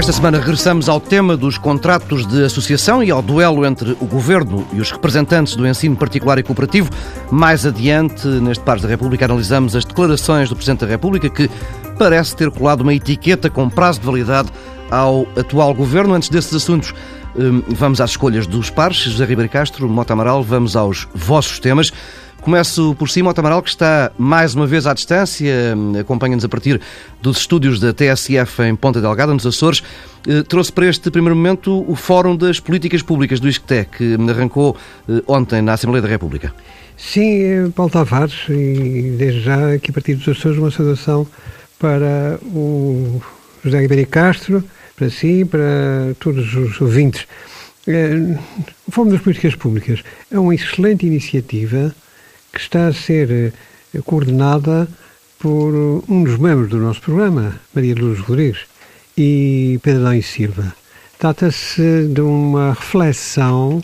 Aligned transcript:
Esta 0.00 0.14
semana 0.14 0.38
regressamos 0.38 0.88
ao 0.88 0.98
tema 0.98 1.36
dos 1.36 1.58
contratos 1.58 2.26
de 2.26 2.42
associação 2.42 3.04
e 3.04 3.10
ao 3.10 3.20
duelo 3.20 3.66
entre 3.66 3.90
o 4.00 4.06
Governo 4.06 4.66
e 4.72 4.80
os 4.80 4.90
representantes 4.90 5.54
do 5.54 5.68
ensino 5.68 5.94
particular 5.94 6.38
e 6.38 6.42
cooperativo. 6.42 6.88
Mais 7.30 7.66
adiante, 7.66 8.26
neste 8.26 8.64
Pares 8.64 8.82
da 8.82 8.88
República, 8.88 9.26
analisamos 9.26 9.76
as 9.76 9.84
declarações 9.84 10.48
do 10.48 10.56
Presidente 10.56 10.80
da 10.80 10.86
República 10.86 11.28
que 11.28 11.50
parece 11.98 12.34
ter 12.34 12.50
colado 12.50 12.80
uma 12.80 12.94
etiqueta 12.94 13.50
com 13.50 13.68
prazo 13.68 14.00
de 14.00 14.06
validade 14.06 14.48
ao 14.90 15.26
atual 15.38 15.74
Governo. 15.74 16.14
Antes 16.14 16.30
desses 16.30 16.54
assuntos, 16.54 16.94
vamos 17.68 18.00
às 18.00 18.10
escolhas 18.10 18.46
dos 18.46 18.70
pares. 18.70 18.98
José 18.98 19.24
Ribeiro 19.24 19.50
Castro, 19.50 19.88
Mota 19.88 20.12
Amaral, 20.12 20.42
vamos 20.42 20.76
aos 20.76 21.08
vossos 21.14 21.58
temas. 21.58 21.92
Começo 22.40 22.94
por 22.94 23.10
cima, 23.10 23.30
Otamaral, 23.30 23.62
que 23.62 23.68
está 23.68 24.10
mais 24.16 24.54
uma 24.54 24.66
vez 24.66 24.86
à 24.86 24.94
distância, 24.94 25.54
acompanha-nos 26.00 26.42
a 26.42 26.48
partir 26.48 26.80
dos 27.20 27.38
estúdios 27.38 27.78
da 27.78 27.92
TSF 27.92 28.62
em 28.62 28.74
Ponta 28.74 28.98
Delgada, 28.98 29.34
nos 29.34 29.46
Açores. 29.46 29.82
Eh, 30.26 30.42
trouxe 30.42 30.72
para 30.72 30.86
este 30.86 31.10
primeiro 31.10 31.36
momento 31.36 31.84
o 31.86 31.94
Fórum 31.94 32.34
das 32.34 32.58
Políticas 32.58 33.02
Públicas 33.02 33.40
do 33.40 33.48
ISCTE, 33.48 33.86
que 33.96 34.16
arrancou 34.30 34.74
eh, 35.06 35.22
ontem 35.26 35.60
na 35.60 35.74
Assembleia 35.74 36.00
da 36.00 36.08
República. 36.08 36.54
Sim, 36.96 37.42
eh, 37.42 37.68
Paulo 37.74 37.92
Tavares, 37.92 38.48
e 38.48 39.14
desde 39.18 39.42
já 39.42 39.74
aqui 39.74 39.90
a 39.90 39.94
partir 39.94 40.14
dos 40.14 40.26
Açores 40.26 40.58
uma 40.58 40.70
saudação 40.70 41.26
para 41.78 42.38
o 42.42 43.20
José 43.62 43.80
Ribeiro 43.80 44.08
Castro, 44.08 44.64
para 45.00 45.08
si, 45.08 45.46
para 45.46 46.14
todos 46.18 46.54
os 46.54 46.78
ouvintes. 46.78 47.26
O 48.86 48.92
Fórum 48.92 49.10
das 49.10 49.22
Políticas 49.22 49.54
Públicas 49.54 50.02
é 50.30 50.38
uma 50.38 50.54
excelente 50.54 51.06
iniciativa 51.06 51.94
que 52.52 52.60
está 52.60 52.88
a 52.88 52.92
ser 52.92 53.54
eh, 53.94 54.00
coordenada 54.04 54.86
por 55.38 56.04
um 56.06 56.22
dos 56.22 56.36
membros 56.36 56.68
do 56.68 56.76
nosso 56.76 57.00
programa, 57.00 57.58
Maria 57.74 57.94
Luz 57.94 58.18
Rodrigues, 58.20 58.60
e 59.16 59.80
Pedro 59.82 60.02
Dão 60.02 60.14
e 60.14 60.22
Silva. 60.22 60.74
Trata-se 61.18 62.06
de 62.12 62.20
uma 62.20 62.74
reflexão 62.74 63.82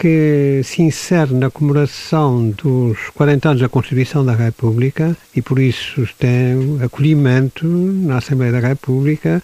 que 0.00 0.60
se 0.62 0.82
insere 0.82 1.34
na 1.34 1.50
comemoração 1.50 2.50
dos 2.50 3.10
40 3.14 3.48
anos 3.48 3.62
da 3.62 3.68
Constituição 3.68 4.24
da 4.24 4.34
República 4.34 5.16
e 5.34 5.42
por 5.42 5.58
isso 5.58 6.08
tem 6.18 6.78
acolhimento 6.80 7.66
na 7.66 8.18
Assembleia 8.18 8.52
da 8.52 8.68
República 8.68 9.42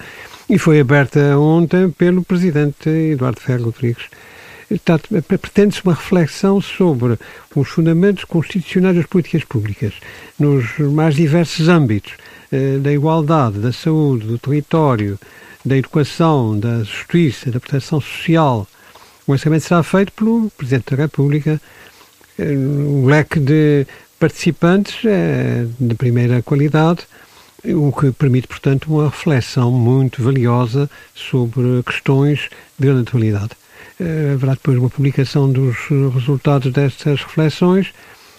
e 0.50 0.58
foi 0.58 0.80
aberta 0.80 1.38
ontem 1.38 1.90
pelo 1.90 2.24
Presidente 2.24 2.88
Eduardo 2.88 3.40
Ferro 3.40 3.66
Rodrigues 3.66 4.06
pretende-se 5.38 5.82
uma 5.84 5.94
reflexão 5.94 6.60
sobre 6.60 7.18
os 7.54 7.68
fundamentos 7.68 8.24
constitucionais 8.24 8.96
das 8.96 9.06
políticas 9.06 9.44
públicas, 9.44 9.94
nos 10.38 10.78
mais 10.78 11.14
diversos 11.14 11.68
âmbitos, 11.68 12.14
eh, 12.52 12.78
da 12.78 12.92
igualdade, 12.92 13.58
da 13.58 13.72
saúde, 13.72 14.26
do 14.26 14.38
território, 14.38 15.18
da 15.64 15.76
educação, 15.76 16.58
da 16.58 16.84
justiça, 16.84 17.50
da 17.50 17.58
proteção 17.58 18.00
social. 18.00 18.66
O 19.26 19.32
orçamento 19.32 19.64
será 19.64 19.82
feito 19.82 20.12
pelo 20.12 20.50
Presidente 20.56 20.94
da 20.94 21.02
República. 21.02 21.60
Um 22.38 23.08
eh, 23.08 23.16
leque 23.16 23.40
de 23.40 23.86
participantes 24.20 25.04
é 25.04 25.66
de 25.80 25.94
primeira 25.94 26.42
qualidade, 26.42 27.00
o 27.64 27.92
que 27.92 28.10
permite, 28.12 28.48
portanto, 28.48 28.92
uma 28.92 29.04
reflexão 29.04 29.70
muito 29.70 30.22
valiosa 30.22 30.90
sobre 31.14 31.82
questões 31.84 32.48
de 32.78 32.86
grande 32.86 33.02
atualidade. 33.02 33.50
Eh, 33.98 34.32
haverá 34.34 34.52
depois 34.52 34.78
uma 34.78 34.88
publicação 34.88 35.50
dos 35.50 35.76
resultados 36.14 36.72
destas 36.72 37.22
reflexões. 37.22 37.92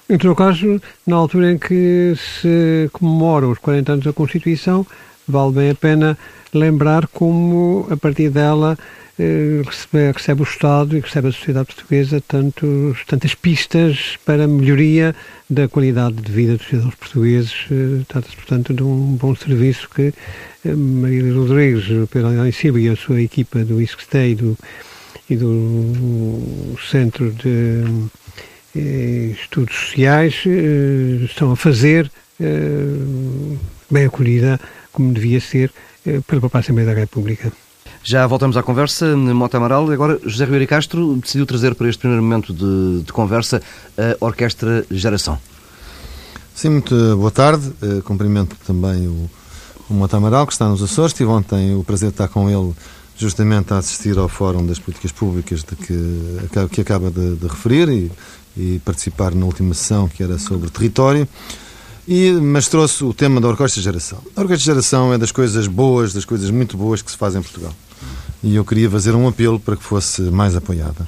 Em 0.10 0.18
todo 0.18 0.36
caso, 0.36 0.82
na 1.06 1.16
altura 1.16 1.52
em 1.52 1.58
que 1.58 2.14
se 2.18 2.90
comemoram 2.92 3.52
os 3.52 3.60
40 3.60 3.94
anos 3.94 4.06
da 4.06 4.12
Constituição, 4.12 4.86
vale 5.28 5.54
bem 5.54 5.70
a 5.70 5.76
pena 5.76 6.18
lembrar 6.54 7.08
como, 7.08 7.88
a 7.90 7.96
partir 7.96 8.30
dela, 8.30 8.78
recebe, 9.66 10.12
recebe, 10.12 10.42
o 10.42 10.44
Estado 10.44 10.98
e 10.98 11.00
recebe 11.00 11.28
a 11.28 11.32
sociedade 11.32 11.68
portuguesa 11.68 12.24
tantos, 12.28 13.04
tantas 13.06 13.36
pistas 13.36 14.18
para 14.26 14.48
melhoria 14.48 15.16
da 15.50 15.68
qualidade 15.68 16.16
de 16.16 16.32
vida 16.32 16.58
dos 16.58 16.68
cidadãos 16.68 16.96
portugueses. 16.96 17.54
Eh, 17.72 18.04
trata-se, 18.08 18.36
portanto, 18.36 18.74
de 18.74 18.84
um 18.84 19.16
bom 19.16 19.36
serviço 19.36 19.90
que 19.90 20.14
Maria 20.64 21.34
Rodrigues, 21.34 21.86
Pedro 22.10 22.52
Silva 22.54 22.80
e 22.80 22.90
a 22.90 22.96
sua 22.96 23.22
equipa 23.22 23.64
do 23.64 23.82
ISCTE 23.82 24.18
e 24.18 24.36
do 24.36 24.58
e 25.32 25.38
do 25.38 26.78
Centro 26.90 27.32
de 27.32 27.84
eh, 28.76 29.34
Estudos 29.42 29.74
Sociais 29.74 30.44
eh, 30.46 31.24
estão 31.24 31.54
a 31.54 31.56
fazer 31.56 32.12
eh, 32.38 32.46
bem 33.90 34.06
acolhida, 34.06 34.60
como 34.92 35.14
devia 35.14 35.40
ser, 35.40 35.72
pela 36.04 36.42
própria 36.42 36.60
Assembleia 36.60 36.94
da 36.94 37.00
República. 37.00 37.52
Já 38.04 38.26
voltamos 38.26 38.58
à 38.58 38.64
conversa, 38.64 39.16
Mota 39.16 39.58
Amaral. 39.58 39.90
Agora, 39.92 40.20
José 40.26 40.46
Ribeiro 40.46 40.68
Castro 40.68 41.16
decidiu 41.18 41.46
trazer 41.46 41.76
para 41.76 41.88
este 41.88 42.00
primeiro 42.00 42.24
momento 42.24 42.52
de, 42.52 43.04
de 43.04 43.14
conversa 43.14 43.62
a 43.96 44.26
Orquestra 44.26 44.84
Geração. 44.90 45.38
Sim, 46.56 46.70
muito 46.70 46.96
boa 47.16 47.32
tarde. 47.32 47.72
cumprimento 48.04 48.56
também 48.66 49.08
o, 49.08 49.30
o 49.90 49.94
Mota 49.94 50.18
Amaral, 50.18 50.48
que 50.48 50.54
está 50.54 50.68
nos 50.68 50.82
Açores. 50.82 51.14
Tive 51.14 51.30
ontem 51.30 51.76
o 51.76 51.84
prazer 51.84 52.10
de 52.10 52.16
estar 52.16 52.28
com 52.28 52.50
ele 52.50 52.74
justamente 53.16 53.72
a 53.72 53.78
assistir 53.78 54.18
ao 54.18 54.28
Fórum 54.28 54.66
das 54.66 54.80
Políticas 54.80 55.12
Públicas 55.12 55.64
de 55.64 55.76
que, 55.76 56.70
que 56.72 56.82
acaba 56.82 57.12
de, 57.12 57.36
de 57.36 57.48
referir 57.48 57.88
e, 57.88 58.12
e, 58.58 58.80
participar 58.80 59.36
na 59.36 59.46
última 59.46 59.76
sessão 59.76 60.08
que 60.10 60.24
era 60.24 60.40
sobre 60.40 60.72
território. 60.72 61.28
E, 62.08 62.32
mas 62.32 62.68
trouxe 62.68 63.04
o 63.04 63.14
tema 63.14 63.40
da 63.40 63.48
Orquestra 63.48 63.80
Geração. 63.80 64.18
A 64.36 64.42
Orquestra 64.42 64.74
Geração 64.74 65.14
é 65.14 65.20
das 65.20 65.32
coisas 65.32 65.68
boas, 65.68 66.14
das 66.14 66.26
coisas 66.26 66.50
muito 66.50 66.76
boas 66.76 67.04
que 67.04 67.12
se 67.12 67.18
fazem 67.18 67.40
em 67.40 67.44
Portugal. 67.44 67.74
E 68.44 68.56
eu 68.56 68.66
queria 68.66 68.90
fazer 68.90 69.14
um 69.14 69.28
apelo 69.28 69.60
para 69.60 69.76
que 69.76 69.84
fosse 69.84 70.22
mais 70.24 70.56
apoiada. 70.56 71.08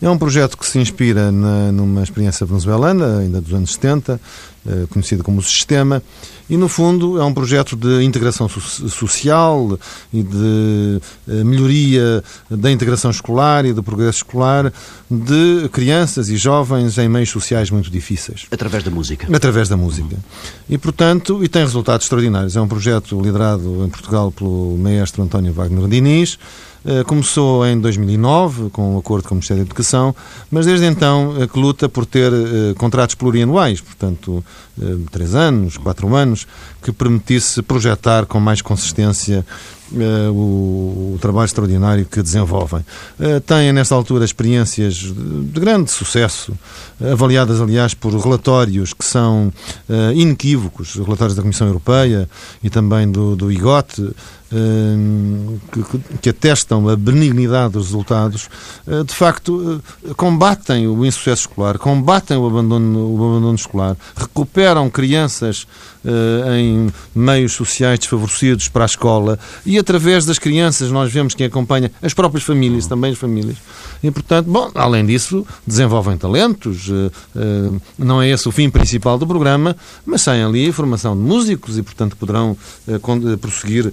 É 0.00 0.10
um 0.10 0.18
projeto 0.18 0.58
que 0.58 0.66
se 0.66 0.80
inspira 0.80 1.30
na, 1.30 1.70
numa 1.70 2.02
experiência 2.02 2.44
venezuelana, 2.44 3.18
ainda 3.18 3.40
dos 3.40 3.54
anos 3.54 3.74
70, 3.74 4.20
eh, 4.66 4.86
conhecido 4.90 5.22
como 5.22 5.38
o 5.38 5.42
Sistema, 5.42 6.02
e 6.50 6.56
no 6.56 6.68
fundo 6.68 7.20
é 7.20 7.24
um 7.24 7.32
projeto 7.32 7.76
de 7.76 8.02
integração 8.02 8.48
so 8.48 8.60
social 8.88 9.78
e 10.12 10.24
de 10.24 11.00
eh, 11.28 11.44
melhoria 11.44 12.22
da 12.50 12.70
integração 12.70 13.12
escolar 13.12 13.64
e 13.64 13.72
do 13.72 13.80
progresso 13.80 14.18
escolar 14.18 14.72
de 15.08 15.68
crianças 15.72 16.28
e 16.28 16.36
jovens 16.36 16.98
em 16.98 17.08
meios 17.08 17.30
sociais 17.30 17.70
muito 17.70 17.88
difíceis. 17.88 18.46
Através 18.50 18.82
da 18.82 18.90
música. 18.90 19.28
Através 19.32 19.68
da 19.68 19.76
música. 19.76 20.16
E, 20.68 20.76
portanto, 20.76 21.44
e 21.44 21.48
tem 21.48 21.62
resultados 21.62 22.06
extraordinários. 22.06 22.56
É 22.56 22.60
um 22.60 22.68
projeto 22.68 23.20
liderado 23.20 23.84
em 23.84 23.88
Portugal 23.88 24.32
pelo 24.32 24.76
maestro 24.78 25.22
António 25.22 25.52
Wagner 25.52 25.88
Diniz, 25.88 26.38
começou 27.06 27.64
em 27.66 27.80
2009, 27.80 28.70
com 28.70 28.94
um 28.94 28.98
acordo 28.98 29.28
com 29.28 29.34
o 29.34 29.36
Ministério 29.36 29.62
da 29.62 29.68
Educação, 29.68 30.14
mas 30.50 30.66
desde 30.66 30.86
então 30.86 31.34
eh, 31.40 31.46
que 31.46 31.58
luta 31.58 31.88
por 31.88 32.04
ter 32.04 32.32
eh, 32.32 32.74
contratos 32.76 33.14
plurianuais, 33.14 33.80
portanto, 33.80 34.44
três 35.10 35.34
anos, 35.34 35.76
quatro 35.76 36.14
anos, 36.14 36.46
que 36.82 36.90
permitisse 36.90 37.62
projetar 37.62 38.26
com 38.26 38.40
mais 38.40 38.62
consistência 38.62 39.44
o, 40.32 41.18
trabalho 41.20 41.44
extraordinário 41.44 42.04
que 42.04 42.22
desenvolvem. 42.22 42.84
têm, 43.46 43.72
nesta 43.72 43.94
altura, 43.94 44.24
experiências 44.24 44.94
de 44.94 45.60
grande 45.60 45.90
sucesso, 45.90 46.52
avaliadas, 47.12 47.60
aliás, 47.60 47.94
por 47.94 48.12
relatórios 48.14 48.92
que 48.92 49.04
são 49.04 49.52
inequívocos, 50.14 50.94
relatórios 50.96 51.36
da 51.36 51.42
Comissão 51.42 51.66
Europeia 51.66 52.28
e 52.62 52.70
também 52.70 53.10
do, 53.10 53.36
do 53.36 53.52
IGOT, 53.52 54.02
que, 55.72 56.18
que, 56.20 56.28
atestam 56.28 56.88
a 56.88 56.96
benignidade 56.96 57.72
dos 57.72 57.86
resultados, 57.86 58.48
uh, 58.86 59.02
de 59.02 59.14
facto 59.14 59.82
uh, 60.04 60.14
combatem 60.14 60.86
o 60.86 61.04
insucesso 61.06 61.42
escolar, 61.42 61.78
combatem 61.78 62.36
o 62.36 62.46
abandono, 62.46 63.14
o 63.14 63.30
abandono 63.30 63.54
escolar, 63.54 63.96
recuperam 64.14 64.90
crianças 64.90 65.66
em 66.58 66.92
meios 67.14 67.52
sociais 67.52 67.98
desfavorecidos 67.98 68.68
para 68.68 68.84
a 68.84 68.86
escola 68.86 69.38
e 69.64 69.78
através 69.78 70.24
das 70.24 70.38
crianças 70.38 70.90
nós 70.90 71.12
vemos 71.12 71.34
quem 71.34 71.46
acompanha 71.46 71.90
as 72.02 72.12
próprias 72.12 72.44
famílias, 72.44 72.86
também 72.86 73.12
as 73.12 73.18
famílias. 73.18 73.56
E, 74.02 74.10
portanto, 74.10 74.46
bom, 74.46 74.70
além 74.74 75.06
disso, 75.06 75.46
desenvolvem 75.66 76.16
talentos, 76.16 76.90
não 77.96 78.20
é 78.20 78.30
esse 78.30 78.48
o 78.48 78.52
fim 78.52 78.68
principal 78.68 79.16
do 79.16 79.26
programa, 79.26 79.76
mas 80.04 80.22
saem 80.22 80.42
ali 80.42 80.68
a 80.68 80.72
formação 80.72 81.16
de 81.16 81.22
músicos 81.22 81.78
e, 81.78 81.82
portanto, 81.82 82.16
poderão 82.16 82.56
prosseguir 83.40 83.92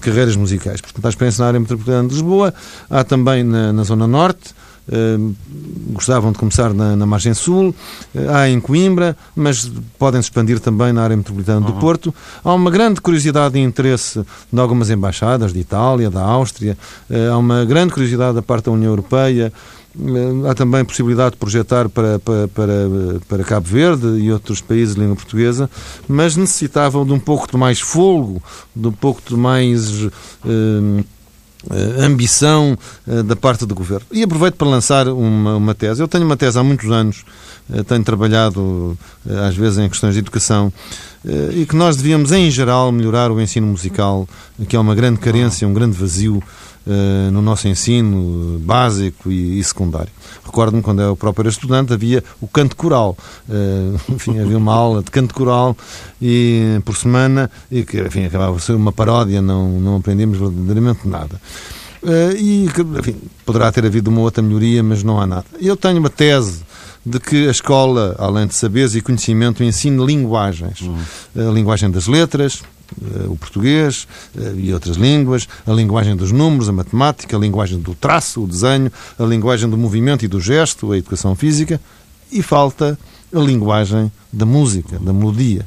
carreiras 0.00 0.34
musicais. 0.34 0.80
Portanto, 0.80 1.04
há 1.04 1.08
experiência 1.10 1.42
na 1.42 1.48
área 1.48 1.60
metropolitana 1.60 2.08
de 2.08 2.14
Lisboa, 2.14 2.54
há 2.88 3.04
também 3.04 3.44
na, 3.44 3.72
na 3.72 3.82
Zona 3.84 4.06
Norte, 4.06 4.54
gostavam 5.92 6.32
de 6.32 6.38
começar 6.38 6.72
na, 6.72 6.96
na 6.96 7.06
margem 7.06 7.34
sul, 7.34 7.74
uh, 8.14 8.30
há 8.34 8.48
em 8.48 8.60
Coimbra, 8.60 9.16
mas 9.34 9.70
podem 9.98 10.20
se 10.22 10.26
expandir 10.26 10.60
também 10.60 10.92
na 10.92 11.02
área 11.02 11.16
metropolitana 11.16 11.60
do 11.60 11.72
uhum. 11.72 11.78
Porto. 11.78 12.14
Há 12.42 12.54
uma 12.54 12.70
grande 12.70 13.00
curiosidade 13.00 13.58
e 13.58 13.62
interesse 13.62 14.24
de 14.52 14.60
algumas 14.60 14.90
embaixadas 14.90 15.52
de 15.52 15.60
Itália, 15.60 16.10
da 16.10 16.22
Áustria, 16.22 16.76
uh, 17.10 17.32
há 17.32 17.36
uma 17.36 17.64
grande 17.64 17.92
curiosidade 17.92 18.34
da 18.34 18.42
parte 18.42 18.66
da 18.66 18.72
União 18.72 18.90
Europeia. 18.90 19.52
Há 20.48 20.54
também 20.54 20.84
possibilidade 20.84 21.32
de 21.32 21.38
projetar 21.38 21.88
para, 21.88 22.20
para, 22.20 22.46
para, 22.46 22.72
para, 23.26 23.42
Cabo 23.42 23.66
Verde 23.66 24.06
e 24.20 24.30
outros 24.30 24.60
países 24.60 24.94
de 24.94 25.00
língua 25.00 25.16
portuguesa, 25.16 25.68
mas 26.06 26.36
necessitavam 26.36 27.04
de 27.04 27.12
um 27.12 27.18
pouco 27.18 27.50
de 27.50 27.56
mais 27.56 27.80
fogo, 27.80 28.40
de 28.76 28.86
um 28.86 28.92
pouco 28.92 29.20
de 29.26 29.34
mais 29.34 30.04
eh, 30.44 31.04
ambição 32.04 32.78
eh, 33.06 33.22
da 33.22 33.34
parte 33.34 33.66
do 33.66 33.74
governo. 33.74 34.06
E 34.12 34.22
aproveito 34.22 34.54
para 34.54 34.68
lançar 34.68 35.08
uma, 35.08 35.56
uma 35.56 35.74
tese. 35.74 36.00
Eu 36.00 36.08
tenho 36.08 36.24
uma 36.24 36.36
tese 36.36 36.58
há 36.58 36.62
muitos 36.62 36.90
anos, 36.90 37.24
eh, 37.72 37.82
tenho 37.82 38.04
trabalhado 38.04 38.96
às 39.46 39.56
vezes 39.56 39.78
em 39.78 39.88
questões 39.88 40.14
de 40.14 40.20
educação 40.20 40.72
e 41.52 41.66
que 41.66 41.74
nós 41.74 41.96
devíamos, 41.96 42.30
em 42.30 42.48
geral, 42.48 42.92
melhorar 42.92 43.30
o 43.30 43.40
ensino 43.40 43.66
musical, 43.66 44.26
que 44.68 44.76
é 44.76 44.78
uma 44.78 44.94
grande 44.94 45.18
carência, 45.18 45.66
um 45.66 45.74
grande 45.74 45.96
vazio 45.96 46.40
uh, 46.88 47.30
no 47.30 47.42
nosso 47.42 47.68
ensino 47.68 48.58
básico 48.60 49.30
e, 49.30 49.60
e 49.60 49.64
secundário. 49.64 50.10
Recordo-me 50.44 50.82
quando 50.82 51.02
eu 51.02 51.14
próprio 51.14 51.42
era 51.42 51.50
estudante, 51.50 51.92
havia 51.92 52.24
o 52.40 52.48
canto 52.48 52.74
coral. 52.74 53.16
Uh, 53.48 54.00
enfim, 54.12 54.40
havia 54.40 54.56
uma 54.56 54.72
aula 54.72 55.02
de 55.02 55.10
canto 55.10 55.34
coral 55.34 55.76
e, 56.20 56.80
por 56.84 56.96
semana, 56.96 57.50
e 57.70 57.84
que 57.84 58.00
enfim, 58.00 58.24
acabava 58.24 58.52
por 58.52 58.60
ser 58.60 58.72
uma 58.72 58.92
paródia, 58.92 59.42
não, 59.42 59.68
não 59.80 59.96
aprendíamos 59.96 60.38
verdadeiramente 60.38 61.06
nada. 61.06 61.40
Uh, 62.02 62.34
e, 62.36 62.66
enfim, 62.98 63.16
poderá 63.44 63.70
ter 63.70 63.84
havido 63.84 64.10
uma 64.10 64.20
outra 64.20 64.42
melhoria, 64.42 64.82
mas 64.82 65.02
não 65.02 65.20
há 65.20 65.26
nada. 65.26 65.44
Eu 65.60 65.76
tenho 65.76 65.98
uma 65.98 66.10
tese 66.10 66.62
de 67.04 67.18
que 67.18 67.48
a 67.48 67.50
escola, 67.50 68.14
além 68.18 68.46
de 68.46 68.54
saberes 68.54 68.94
e 68.94 69.00
conhecimento, 69.00 69.64
ensina 69.64 70.04
linguagens. 70.04 70.80
Uhum. 70.80 70.98
A 71.36 71.52
linguagem 71.52 71.90
das 71.90 72.06
letras, 72.06 72.62
eh, 72.62 72.77
o 73.28 73.36
português 73.36 74.06
eh, 74.36 74.54
e 74.56 74.72
outras 74.72 74.96
línguas, 74.96 75.48
a 75.66 75.72
linguagem 75.72 76.16
dos 76.16 76.32
números, 76.32 76.68
a 76.68 76.72
matemática, 76.72 77.36
a 77.36 77.40
linguagem 77.40 77.78
do 77.78 77.94
traço, 77.94 78.42
o 78.42 78.46
desenho, 78.46 78.90
a 79.18 79.24
linguagem 79.24 79.68
do 79.68 79.76
movimento 79.76 80.24
e 80.24 80.28
do 80.28 80.40
gesto, 80.40 80.92
a 80.92 80.98
educação 80.98 81.34
física, 81.34 81.80
e 82.30 82.42
falta 82.42 82.98
a 83.34 83.38
linguagem 83.38 84.10
da 84.32 84.46
música, 84.46 84.98
da 84.98 85.12
melodia. 85.12 85.66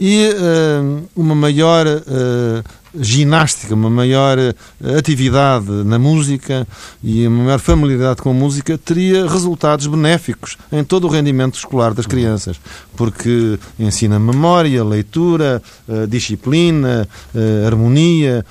E 0.00 0.28
uh, 0.28 1.08
uma 1.16 1.34
maior 1.34 1.86
uh, 1.86 2.64
ginástica, 2.94 3.74
uma 3.74 3.90
maior 3.90 4.38
eh, 4.38 4.54
atividade 4.96 5.70
na 5.84 5.98
música 5.98 6.66
e 7.02 7.26
uma 7.26 7.44
maior 7.44 7.58
familiaridade 7.58 8.22
com 8.22 8.30
a 8.30 8.34
música 8.34 8.78
teria 8.78 9.28
resultados 9.28 9.86
benéficos 9.86 10.56
em 10.72 10.82
todo 10.82 11.06
o 11.06 11.10
rendimento 11.10 11.56
escolar 11.56 11.92
das 11.94 12.06
crianças, 12.06 12.60
porque 12.96 13.58
ensina 13.78 14.18
memória, 14.18 14.82
leitura, 14.84 15.62
eh, 15.88 16.06
disciplina, 16.06 17.08
eh, 17.34 17.64
harmonia, 17.66 18.44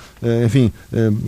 enfim, 0.44 0.72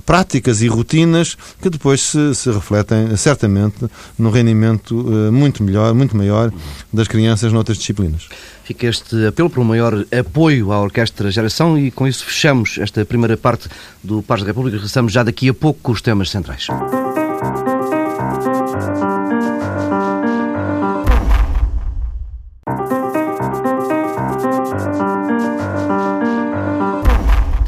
práticas 0.05 0.63
e 0.63 0.67
rotinas 0.67 1.37
que 1.63 1.71
depois 1.71 2.01
se, 2.03 2.35
se 2.35 2.51
refletem 2.51 3.17
certamente 3.17 3.87
no 4.19 4.31
rendimento 4.31 4.95
muito 5.33 5.63
melhor, 5.63 5.95
muito 5.95 6.17
maior 6.17 6.53
das 6.93 7.07
crianças 7.07 7.53
noutras 7.53 7.79
disciplinas. 7.79 8.27
Fica 8.65 8.87
este 8.87 9.27
apelo 9.27 9.51
para 9.51 9.61
um 9.61 9.65
maior 9.65 10.05
apoio 10.17 10.73
à 10.73 10.81
Orquestra 10.81 11.31
Geração 11.31 11.79
e 11.79 11.91
com 11.91 12.07
isso 12.07 12.25
fechamos 12.25 12.79
esta 12.79 13.05
primeira 13.05 13.37
parte 13.37 13.69
do 14.03 14.23
Paz 14.23 14.41
da 14.41 14.47
República. 14.47 14.77
Regressamos 14.77 15.13
já 15.13 15.23
daqui 15.23 15.49
a 15.49 15.55
pouco 15.55 15.81
com 15.83 15.93
os 15.93 16.01
temas 16.01 16.31
centrais. 16.31 16.69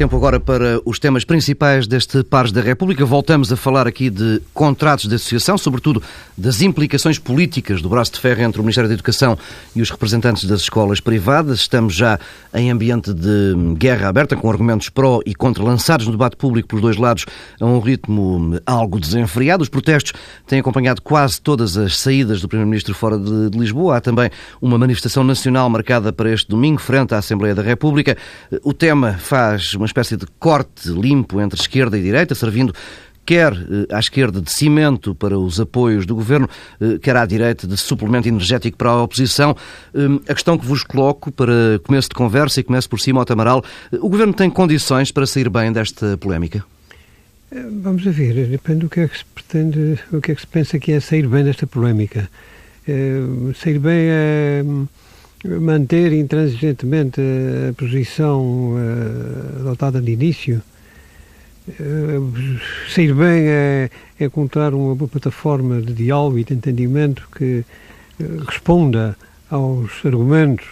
Tempo 0.03 0.17
agora 0.17 0.41
para 0.41 0.81
os 0.85 0.99
temas 0.99 1.25
principais 1.25 1.87
deste 1.87 2.25
Pares 2.25 2.51
da 2.51 2.61
República. 2.61 3.05
Voltamos 3.05 3.53
a 3.53 3.57
falar 3.57 3.87
aqui 3.87 4.11
de 4.11 4.43
contratos 4.53 5.09
de 5.09 5.15
associação, 5.15 5.57
sobretudo 5.57 6.03
das 6.37 6.61
implicações 6.61 7.21
políticas 7.21 7.81
do 7.81 7.89
braço 7.89 8.11
de 8.11 8.19
ferro 8.19 8.43
entre 8.43 8.61
o 8.61 8.65
Ministério 8.65 8.89
da 8.89 8.95
Educação 8.95 9.39
e 9.77 9.81
os 9.81 9.91
representantes 9.91 10.45
das 10.45 10.63
escolas 10.63 10.99
privadas. 10.99 11.61
Estamos 11.61 11.95
já 11.95 12.19
em 12.53 12.69
ambiente 12.69 13.15
de 13.15 13.55
guerra 13.79 14.09
aberta, 14.09 14.35
com 14.35 14.51
argumentos 14.51 14.89
pró 14.89 15.21
e 15.25 15.37
contra 15.37 15.63
lançados 15.63 16.05
no 16.07 16.11
debate 16.11 16.35
público 16.35 16.67
pelos 16.67 16.83
dois 16.83 16.97
lados 16.97 17.25
a 17.61 17.65
um 17.65 17.79
ritmo 17.79 18.59
algo 18.67 18.99
desenfreado. 18.99 19.63
Os 19.63 19.69
protestos 19.69 20.15
têm 20.49 20.59
acompanhado 20.59 21.01
quase 21.01 21.41
todas 21.41 21.77
as 21.77 21.97
saídas 21.97 22.41
do 22.41 22.49
Primeiro-Ministro 22.49 22.93
fora 22.93 23.17
de, 23.17 23.57
Lisboa. 23.57 23.99
Há 23.99 24.01
também 24.01 24.31
uma 24.61 24.77
manifestação 24.77 25.23
nacional 25.23 25.71
marcada 25.71 26.13
para 26.13 26.33
este 26.33 26.49
domingo, 26.49 26.81
frente 26.81 27.15
à 27.15 27.19
Assembleia 27.19 27.55
da 27.55 27.63
República. 27.63 28.17
O 28.65 28.73
tema 28.73 29.13
faz 29.13 29.75
uma 29.75 29.92
espécie 29.93 30.17
de 30.17 30.27
corte 30.39 30.89
limpo 30.89 31.41
entre 31.41 31.61
esquerda 31.61 31.99
e 31.99 32.03
direita, 32.03 32.35
servindo 32.35 32.73
quer 33.25 33.53
eh, 33.53 33.95
à 33.95 34.01
esquerda 34.01 34.41
de 34.41 34.51
cimento 34.51 35.15
para 35.15 35.39
os 35.39 35.61
apoios 35.61 36.07
do 36.07 36.15
governo, 36.15 36.49
eh, 36.81 36.99
quer 37.01 37.17
à 37.17 37.25
direita 37.25 37.67
de 37.67 37.77
suplemento 37.77 38.27
energético 38.27 38.77
para 38.77 38.91
a 38.91 39.03
oposição. 39.03 39.57
Hum, 39.95 40.21
a 40.29 40.35
questão 40.35 40.59
que 40.59 40.67
vos 40.67 40.83
coloco 40.83 41.31
para 41.31 41.79
começo 41.85 42.09
de 42.09 42.15
conversa 42.15 42.61
e 42.61 42.63
começo 42.65 42.89
por 42.89 43.01
cima 43.01 43.21
ao 43.21 43.25
Tamaral, 43.25 43.65
eh, 43.93 43.97
o 44.01 44.09
governo 44.09 44.33
tem 44.33 44.51
condições 44.51 45.13
para 45.13 45.27
sair 45.27 45.49
bem 45.49 45.73
desta 45.73 46.17
polémica? 46.17 46.65
Vamos 47.83 48.03
ver, 48.03 48.49
depende 48.49 48.81
do 48.81 48.89
que 48.89 49.01
é 49.01 49.09
que 49.09 49.19
se 49.19 49.25
pretende, 49.27 49.99
o 50.11 50.23
que 50.23 50.33
é 50.33 50.35
que 50.35 50.41
se 50.41 50.47
pensa 50.47 50.79
que 50.79 50.91
é 50.93 51.01
sair 51.01 51.29
bem 51.29 51.45
desta 51.45 51.67
polémica. 51.67 52.31
Sair 53.55 53.79
bem 53.79 54.09
é 54.09 54.65
manter 55.45 56.13
intransigentemente 56.13 57.21
a 57.69 57.73
posição 57.75 58.75
uh, 58.75 59.61
adotada 59.61 60.01
de 60.01 60.13
início, 60.13 60.63
uh, 61.69 62.61
sair 62.89 63.13
bem 63.13 63.49
é, 63.49 63.91
é 64.21 64.25
encontrar 64.25 64.73
uma 64.73 64.95
boa 64.95 65.09
plataforma 65.09 65.81
de 65.81 65.93
diálogo 65.93 66.39
e 66.39 66.45
de 66.45 66.55
entendimento 66.55 67.29
que 67.37 67.65
uh, 68.21 68.45
responda 68.47 69.17
aos 69.51 69.91
argumentos 70.05 70.67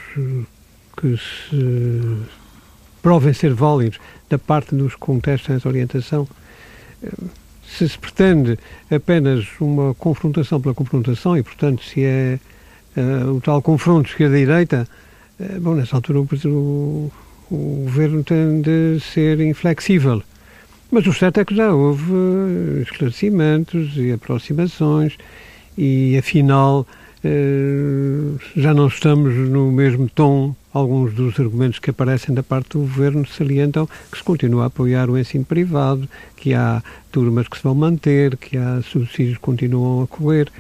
que 0.97 1.17
se 1.17 2.17
provem 3.03 3.33
ser 3.35 3.53
válidos 3.53 3.99
da 4.29 4.39
parte 4.39 4.75
dos 4.75 4.95
que 4.95 5.01
contestam 5.01 5.57
essa 5.57 5.69
orientação. 5.69 6.27
Se 7.67 7.89
se 7.89 7.99
pretende 7.99 8.59
apenas 8.91 9.47
uma 9.61 9.95
confrontação 9.95 10.61
pela 10.61 10.75
confrontação 10.75 11.37
e, 11.37 11.43
portanto, 11.43 11.85
se 11.85 12.03
é 12.03 12.39
uh, 12.97 13.37
o 13.37 13.41
tal 13.41 13.63
confronto 13.63 14.11
esquerda-direita, 14.11 14.89
uh, 15.39 15.61
bom, 15.61 15.75
nessa 15.75 15.97
altura 15.97 16.21
o, 16.21 17.13
o, 17.51 17.83
governo 17.85 18.25
tem 18.25 18.61
de 18.61 18.99
ser 19.01 19.41
inflexível. 19.41 20.23
Mas 20.91 21.07
o 21.07 21.13
certo 21.13 21.41
é 21.41 21.45
que 21.45 21.55
já 21.55 21.73
houve 21.73 22.13
eh, 22.13 22.83
esclarecimentos 22.83 23.97
e 23.97 24.11
aproximações 24.11 25.17
e, 25.79 26.19
afinal, 26.19 26.85
já 28.57 28.75
não 28.75 28.89
estamos 28.89 29.33
no 29.49 29.71
mesmo 29.71 30.09
tom. 30.09 30.53
Alguns 30.73 31.15
dos 31.15 31.39
argumentos 31.39 31.79
que 31.79 31.91
aparecem 31.91 32.35
da 32.35 32.43
parte 32.43 32.71
do 32.71 32.81
governo 32.81 33.25
salientam 33.25 33.89
que 34.11 34.19
se 34.19 34.25
continua 34.25 34.65
a 34.65 34.67
apoiar 34.67 35.09
o 35.09 35.17
ensino 35.17 35.45
privado, 35.45 36.09
que 36.35 36.55
há 36.55 36.83
turmas 37.13 37.47
que 37.47 37.57
se 37.57 37.63
vão 37.63 37.75
manter, 37.77 38.37
que 38.37 38.57
há 38.57 38.83
subsídios 38.83 39.37
que 39.37 39.43
continuam 39.43 40.03
a 40.03 40.09
correr. 40.09 40.51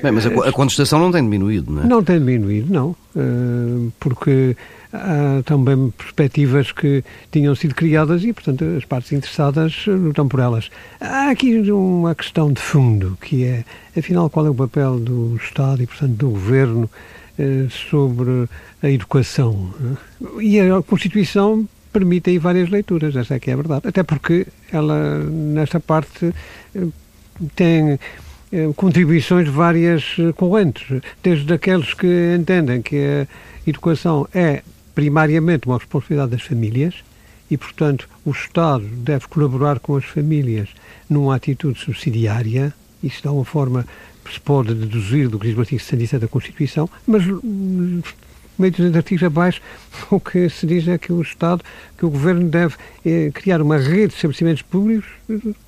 Bem, 0.00 0.12
mas 0.12 0.26
a, 0.26 0.48
a 0.48 0.52
contestação 0.52 0.98
não 0.98 1.10
tem 1.10 1.22
diminuído, 1.22 1.72
não 1.72 1.82
é? 1.82 1.86
Não 1.86 2.02
tem 2.02 2.18
diminuído, 2.18 2.72
não. 2.72 2.96
Uh, 3.14 3.92
porque 3.98 4.56
há 4.92 5.42
também 5.44 5.90
perspectivas 5.90 6.70
que 6.70 7.02
tinham 7.30 7.54
sido 7.54 7.74
criadas 7.74 8.22
e, 8.24 8.32
portanto, 8.32 8.64
as 8.76 8.84
partes 8.84 9.12
interessadas 9.12 9.84
lutam 9.86 10.28
por 10.28 10.40
elas. 10.40 10.70
Há 11.00 11.30
aqui 11.30 11.58
uma 11.70 12.14
questão 12.14 12.52
de 12.52 12.60
fundo, 12.60 13.18
que 13.20 13.44
é, 13.44 13.64
afinal, 13.96 14.30
qual 14.30 14.46
é 14.46 14.50
o 14.50 14.54
papel 14.54 14.98
do 14.98 15.36
Estado 15.36 15.82
e, 15.82 15.86
portanto, 15.86 16.12
do 16.12 16.30
Governo 16.30 16.90
uh, 17.38 17.70
sobre 17.70 18.48
a 18.82 18.90
educação. 18.90 19.72
E 20.40 20.60
a 20.60 20.82
Constituição 20.82 21.66
permite 21.92 22.30
aí 22.30 22.38
várias 22.38 22.70
leituras, 22.70 23.14
essa 23.14 23.34
é 23.34 23.38
que 23.38 23.50
é 23.50 23.52
a 23.52 23.56
verdade. 23.56 23.86
Até 23.86 24.02
porque 24.02 24.46
ela, 24.72 25.18
nesta 25.18 25.78
parte, 25.78 26.32
eh, 26.74 26.86
tem 27.54 27.98
eh, 28.52 28.70
contribuições 28.76 29.48
várias 29.48 30.16
eh, 30.18 30.30
correntes, 30.32 31.00
desde 31.22 31.52
aqueles 31.52 31.94
que 31.94 32.36
entendem 32.38 32.82
que 32.82 32.96
a 32.96 33.26
educação 33.68 34.28
é 34.34 34.62
primariamente 34.94 35.66
uma 35.66 35.78
responsabilidade 35.78 36.32
das 36.32 36.42
famílias 36.42 36.96
e, 37.50 37.56
portanto, 37.56 38.08
o 38.24 38.30
Estado 38.30 38.84
deve 38.84 39.26
colaborar 39.26 39.78
com 39.78 39.96
as 39.96 40.04
famílias 40.04 40.68
numa 41.08 41.34
atitude 41.34 41.78
subsidiária, 41.78 42.74
isso 43.02 43.22
dá 43.24 43.32
uma 43.32 43.44
forma 43.44 43.86
se 44.30 44.38
pode 44.38 44.74
deduzir 44.74 45.28
do 45.28 45.38
que 45.38 45.48
diz 45.48 45.56
o 45.56 45.60
artigo 45.60 45.80
67 45.80 46.20
da 46.20 46.28
Constituição, 46.28 46.88
mas 47.06 47.26
hum, 47.26 48.02
meio 48.58 48.72
dos 48.72 48.94
artigos 48.94 49.22
abaixo, 49.22 49.60
o 50.10 50.20
que 50.20 50.48
se 50.48 50.66
diz 50.66 50.86
é 50.88 50.98
que 50.98 51.12
o 51.12 51.20
Estado, 51.20 51.62
que 51.96 52.04
o 52.04 52.10
Governo 52.10 52.48
deve 52.48 52.74
eh, 53.04 53.30
criar 53.32 53.60
uma 53.60 53.76
rede 53.76 54.08
de 54.08 54.14
estabelecimentos 54.14 54.62
públicos 54.62 55.08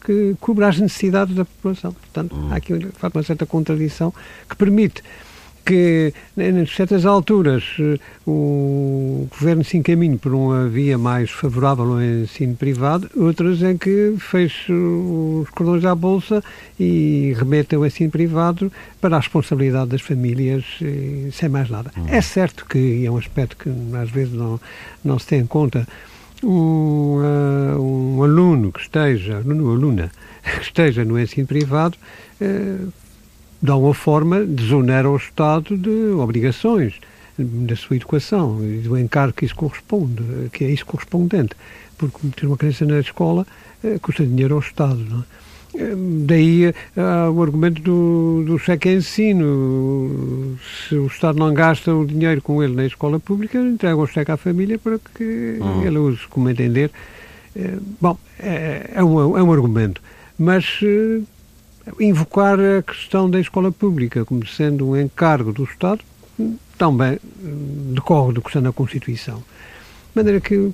que 0.04 0.36
cubra 0.40 0.68
as 0.68 0.78
necessidades 0.78 1.34
da 1.34 1.44
população. 1.44 1.92
Portanto, 1.92 2.34
hum. 2.36 2.48
há 2.50 2.56
aqui 2.56 2.76
de 2.76 2.86
facto, 2.86 3.16
uma 3.16 3.22
certa 3.22 3.46
contradição 3.46 4.12
que 4.48 4.56
permite 4.56 5.02
que, 5.64 6.12
em 6.36 6.66
certas 6.66 7.06
alturas, 7.06 7.64
eh, 7.80 7.98
o 8.26 9.26
governo 9.30 9.64
se 9.64 9.76
encaminhe 9.76 10.18
por 10.18 10.34
uma 10.34 10.68
via 10.68 10.98
mais 10.98 11.30
favorável 11.30 11.92
ao 11.92 12.02
ensino 12.02 12.54
privado, 12.54 13.10
outras 13.16 13.62
em 13.62 13.76
que 13.76 14.14
feche 14.18 14.72
os 14.72 15.48
cordões 15.50 15.84
à 15.84 15.94
bolsa 15.94 16.42
e 16.78 17.34
remeta 17.36 17.78
o 17.78 17.86
ensino 17.86 18.10
privado 18.10 18.70
para 19.00 19.16
a 19.16 19.20
responsabilidade 19.20 19.90
das 19.90 20.02
famílias, 20.02 20.64
sem 21.32 21.48
mais 21.48 21.70
nada. 21.70 21.90
Uhum. 21.96 22.08
É 22.08 22.20
certo 22.20 22.66
que 22.66 23.04
é 23.04 23.10
um 23.10 23.16
aspecto 23.16 23.56
que 23.56 23.70
às 23.96 24.10
vezes 24.10 24.34
não, 24.34 24.60
não 25.04 25.18
se 25.18 25.26
tem 25.26 25.40
em 25.40 25.46
conta. 25.46 25.86
Um, 26.42 27.22
uh, 27.22 27.80
um 27.80 28.22
aluno 28.22 28.70
que 28.70 28.80
esteja, 28.80 29.38
aluno 29.38 29.70
aluna, 29.70 30.10
que 30.42 30.62
esteja 30.62 31.04
no 31.04 31.18
ensino 31.18 31.46
privado, 31.46 31.96
uh, 32.40 32.92
de 33.64 33.70
alguma 33.70 33.94
forma, 33.94 34.44
desonera 34.44 35.08
o 35.08 35.16
Estado 35.16 35.74
de 35.78 36.10
obrigações 36.18 37.00
da 37.38 37.74
sua 37.74 37.96
educação 37.96 38.62
e 38.62 38.80
do 38.80 38.98
encargo 38.98 39.32
que 39.32 39.46
isso 39.46 39.56
corresponde, 39.56 40.22
que 40.52 40.64
é 40.64 40.68
isso 40.68 40.84
correspondente. 40.84 41.56
Porque 41.96 42.18
ter 42.36 42.46
uma 42.46 42.58
criança 42.58 42.84
na 42.84 43.00
escola 43.00 43.46
eh, 43.82 43.98
custa 44.02 44.26
dinheiro 44.26 44.56
ao 44.56 44.60
Estado, 44.60 44.98
não 44.98 45.20
é? 45.20 45.82
Eh, 45.82 45.94
daí 46.26 46.68
uh, 46.68 47.32
o 47.32 47.42
argumento 47.42 47.80
do, 47.80 48.44
do 48.46 48.58
cheque 48.58 48.92
ensino. 48.92 50.58
Se 50.86 50.96
o 50.96 51.06
Estado 51.06 51.38
não 51.38 51.54
gasta 51.54 51.94
o 51.94 52.04
dinheiro 52.04 52.42
com 52.42 52.62
ele 52.62 52.74
na 52.74 52.84
escola 52.84 53.18
pública, 53.18 53.58
entrega 53.58 53.96
o 53.96 54.06
cheque 54.06 54.30
à 54.30 54.36
família 54.36 54.78
para 54.78 54.98
que 55.14 55.56
uhum. 55.58 55.86
ele 55.86 55.96
use 55.96 56.20
como 56.28 56.50
entender. 56.50 56.90
Bom, 57.98 58.18
é, 58.38 58.90
é, 58.96 59.02
um, 59.02 59.38
é 59.38 59.42
um 59.42 59.50
argumento. 59.50 60.02
Mas 60.36 60.80
invocar 62.00 62.58
a 62.58 62.82
questão 62.82 63.28
da 63.28 63.40
escola 63.40 63.70
pública 63.70 64.24
como 64.24 64.46
sendo 64.46 64.90
um 64.90 65.00
encargo 65.00 65.52
do 65.52 65.64
Estado 65.64 66.00
também 66.76 67.18
decorre 67.92 68.34
do 68.34 68.42
que 68.42 68.48
está 68.48 68.60
na 68.60 68.72
Constituição. 68.72 69.36
De 69.36 70.16
maneira 70.16 70.40
que, 70.40 70.72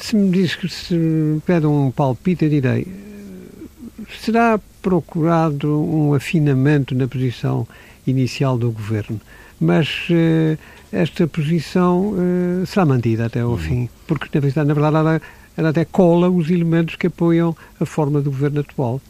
se 0.00 0.16
me 0.16 0.30
diz 0.30 0.54
que 0.56 0.68
se 0.68 1.40
pede 1.46 1.66
um 1.66 1.90
palpite, 1.90 2.44
eu 2.44 2.50
direi: 2.50 2.86
será 4.20 4.58
procurado 4.82 5.80
um 5.80 6.14
afinamento 6.14 6.94
na 6.94 7.06
posição 7.06 7.66
inicial 8.06 8.58
do 8.58 8.70
governo, 8.70 9.20
mas 9.60 10.08
uh, 10.10 10.58
esta 10.90 11.26
posição 11.26 12.12
uh, 12.12 12.66
será 12.66 12.86
mantida 12.86 13.26
até 13.26 13.40
ao 13.40 13.50
uhum. 13.50 13.58
fim, 13.58 13.88
porque 14.06 14.28
na 14.32 14.40
verdade, 14.40 14.68
na 14.68 14.74
verdade 14.74 14.96
ela, 14.96 15.22
ela 15.56 15.68
até 15.70 15.84
cola 15.84 16.30
os 16.30 16.50
elementos 16.50 16.96
que 16.96 17.06
apoiam 17.06 17.56
a 17.78 17.84
forma 17.84 18.20
do 18.20 18.30
governo 18.30 18.60
atual 18.60 19.00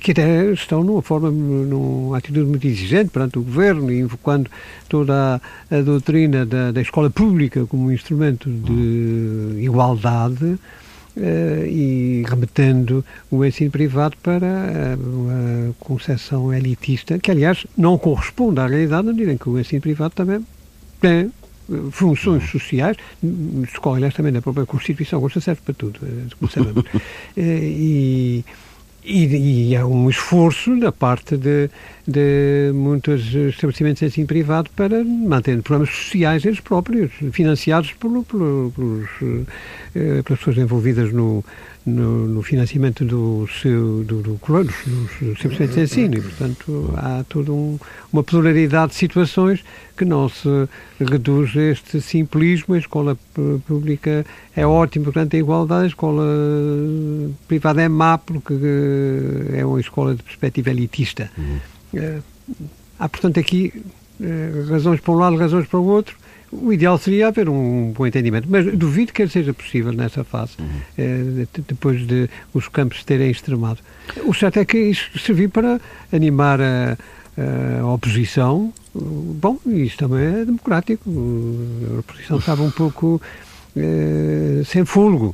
que 0.00 0.10
até 0.10 0.52
estão 0.52 0.84
numa 0.84 1.00
forma, 1.00 1.30
numa 1.30 2.18
atitude 2.18 2.44
muito 2.44 2.66
exigente 2.66 3.10
perante 3.10 3.38
o 3.38 3.42
governo, 3.42 3.90
invocando 3.90 4.50
toda 4.88 5.40
a, 5.70 5.76
a 5.76 5.80
doutrina 5.80 6.44
da, 6.44 6.70
da, 6.70 6.82
escola 6.82 7.08
pública 7.08 7.64
como 7.66 7.86
um 7.86 7.92
instrumento 7.92 8.50
de 8.50 9.62
igualdade 9.62 10.44
uh, 10.44 11.66
e 11.66 12.24
remetendo 12.28 13.04
o 13.30 13.42
ensino 13.42 13.70
privado 13.70 14.16
para 14.22 14.98
uma 14.98 15.74
concepção 15.80 16.52
elitista, 16.52 17.18
que 17.18 17.30
aliás 17.30 17.66
não 17.76 17.96
corresponde 17.96 18.60
à 18.60 18.66
realidade, 18.66 19.06
na 19.06 19.12
medida 19.12 19.32
em 19.32 19.38
que 19.38 19.48
o 19.48 19.58
ensino 19.58 19.80
privado 19.80 20.14
também 20.14 20.44
tem 21.00 21.32
eh, 21.72 21.90
funções 21.90 22.50
sociais, 22.50 22.98
escolhe 23.64 23.96
aliás 23.96 24.14
também 24.14 24.32
na 24.32 24.42
própria 24.42 24.66
Constituição, 24.66 25.18
gosta 25.18 25.40
serve 25.40 25.62
para 25.64 25.72
tudo, 25.72 25.98
eh, 26.02 26.26
como 26.38 26.50
sabemos. 26.50 26.84
e 27.34 28.44
e, 29.04 29.70
e 29.70 29.76
há 29.76 29.86
um 29.86 30.08
esforço 30.08 30.78
da 30.78 30.92
parte 30.92 31.36
de, 31.36 31.70
de 32.06 32.70
muitos 32.74 33.34
estabelecimentos 33.34 34.02
assim 34.02 34.26
privado 34.26 34.70
para 34.76 35.02
manter 35.04 35.60
programas 35.62 35.94
sociais 35.94 36.44
eles 36.44 36.60
próprios, 36.60 37.10
financiados 37.32 37.92
por, 37.92 38.24
por, 38.24 38.72
pelos, 38.72 39.08
eh, 39.94 40.22
pelas 40.22 40.38
pessoas 40.38 40.58
envolvidas 40.58 41.12
no, 41.12 41.44
no, 41.84 42.26
no 42.26 42.42
financiamento 42.42 43.04
do 43.04 43.46
seu, 43.48 44.04
do, 44.04 44.22
do, 44.22 44.40
dos, 44.40 44.66
dos 44.66 45.32
estabelecimentos 45.32 45.74
de 45.74 45.80
ensino 45.80 46.14
e, 46.16 46.20
portanto, 46.20 46.94
há 46.96 47.24
toda 47.28 47.52
um, 47.52 47.78
uma 48.12 48.22
pluralidade 48.22 48.92
de 48.92 48.98
situações 48.98 49.64
que 49.96 50.04
não 50.04 50.28
se 50.28 50.68
reduz 50.98 51.56
a 51.56 51.62
este 51.62 52.00
simplismo. 52.00 52.74
A 52.74 52.78
escola 52.78 53.16
pública 53.66 54.24
é 54.54 54.66
ótima, 54.66 55.06
portanto, 55.06 55.34
a 55.34 55.38
igualdade. 55.38 55.84
A 55.84 55.88
escola 55.88 56.24
privada 57.48 57.82
é 57.82 57.88
má 57.88 58.18
porque 58.18 58.54
é 59.52 59.64
uma 59.64 59.80
escola 59.80 60.14
de 60.14 60.22
perspectiva 60.22 60.70
elitista. 60.70 61.30
Uhum. 61.36 61.58
Eh, 61.94 62.18
há, 62.98 63.08
portanto, 63.08 63.40
aqui 63.40 63.72
eh, 64.20 64.66
razões 64.68 65.00
para 65.00 65.12
um 65.12 65.16
lado, 65.16 65.36
razões 65.36 65.66
para 65.66 65.78
o 65.78 65.84
outro. 65.84 66.19
O 66.52 66.72
ideal 66.72 66.98
seria 66.98 67.28
haver 67.28 67.48
um 67.48 67.92
bom 67.92 68.06
entendimento, 68.06 68.48
mas 68.50 68.66
duvido 68.76 69.12
que 69.12 69.26
seja 69.28 69.54
possível 69.54 69.92
nessa 69.92 70.24
fase, 70.24 70.52
uhum. 70.58 70.66
eh, 70.98 71.46
depois 71.68 72.04
de 72.04 72.28
os 72.52 72.66
campos 72.66 73.04
terem 73.04 73.30
extremado. 73.30 73.78
O 74.24 74.34
certo 74.34 74.58
é 74.58 74.64
que 74.64 74.76
isto 74.76 75.16
serviu 75.20 75.48
para 75.48 75.80
animar 76.12 76.60
a, 76.60 76.96
a 77.80 77.86
oposição. 77.86 78.72
Bom, 78.92 79.58
isso 79.66 79.96
também 79.96 80.24
é 80.24 80.44
democrático. 80.44 81.08
A 81.94 82.00
oposição 82.00 82.38
estava 82.38 82.62
um 82.62 82.70
pouco 82.70 83.22
sem 84.66 84.84
fôlego. 84.84 85.32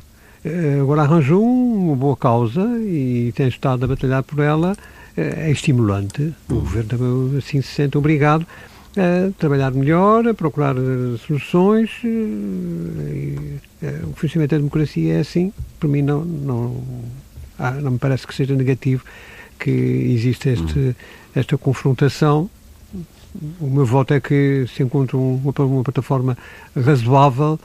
agora 0.79 1.01
arranjou 1.01 1.43
uma 1.43 1.95
boa 1.95 2.15
causa 2.15 2.61
e 2.81 3.33
tem 3.35 3.47
estado 3.47 3.85
a 3.85 3.87
batalhar 3.87 4.21
por 4.21 4.39
ela 4.39 4.77
é 5.17 5.49
estimulante. 5.49 6.31
O 6.47 6.53
uhum. 6.53 6.59
governo 6.59 6.89
também 6.89 7.37
assim 7.39 7.59
se 7.61 7.69
sente 7.69 7.97
obrigado 7.97 8.45
a 8.97 9.31
trabalhar 9.37 9.71
melhor, 9.71 10.27
a 10.27 10.33
procurar 10.33 10.75
eh, 10.75 11.17
soluções. 11.25 11.91
Eh, 12.03 13.59
eh, 13.83 14.01
o 14.03 14.13
funcionamento 14.13 14.55
da 14.55 14.57
democracia 14.57 15.13
é 15.13 15.19
assim. 15.19 15.53
Para 15.79 15.87
mim, 15.87 16.01
não, 16.01 16.25
não, 16.25 16.83
não 17.81 17.91
me 17.91 17.99
parece 17.99 18.25
que 18.25 18.33
seja 18.33 18.55
negativo 18.55 19.03
que 19.59 19.69
exista 19.69 20.49
este, 20.49 20.79
uhum. 20.79 20.95
esta 21.35 21.57
confrontação. 21.57 22.49
O 23.59 23.67
meu 23.67 23.85
voto 23.85 24.15
é 24.15 24.19
que 24.19 24.65
se 24.75 24.81
encontre 24.81 25.15
uma, 25.15 25.53
uma 25.59 25.83
plataforma 25.83 26.37
razoável. 26.75 27.59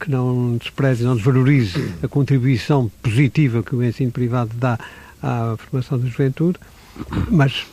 Que 0.00 0.10
não 0.10 0.56
despreze, 0.56 1.04
não 1.04 1.14
desvalorize 1.14 1.94
a 2.02 2.08
contribuição 2.08 2.90
positiva 3.00 3.62
que 3.62 3.76
o 3.76 3.84
ensino 3.84 4.10
privado 4.10 4.50
dá 4.56 4.76
à 5.22 5.54
formação 5.56 5.96
da 5.96 6.08
juventude, 6.08 6.58
mas 7.30 7.64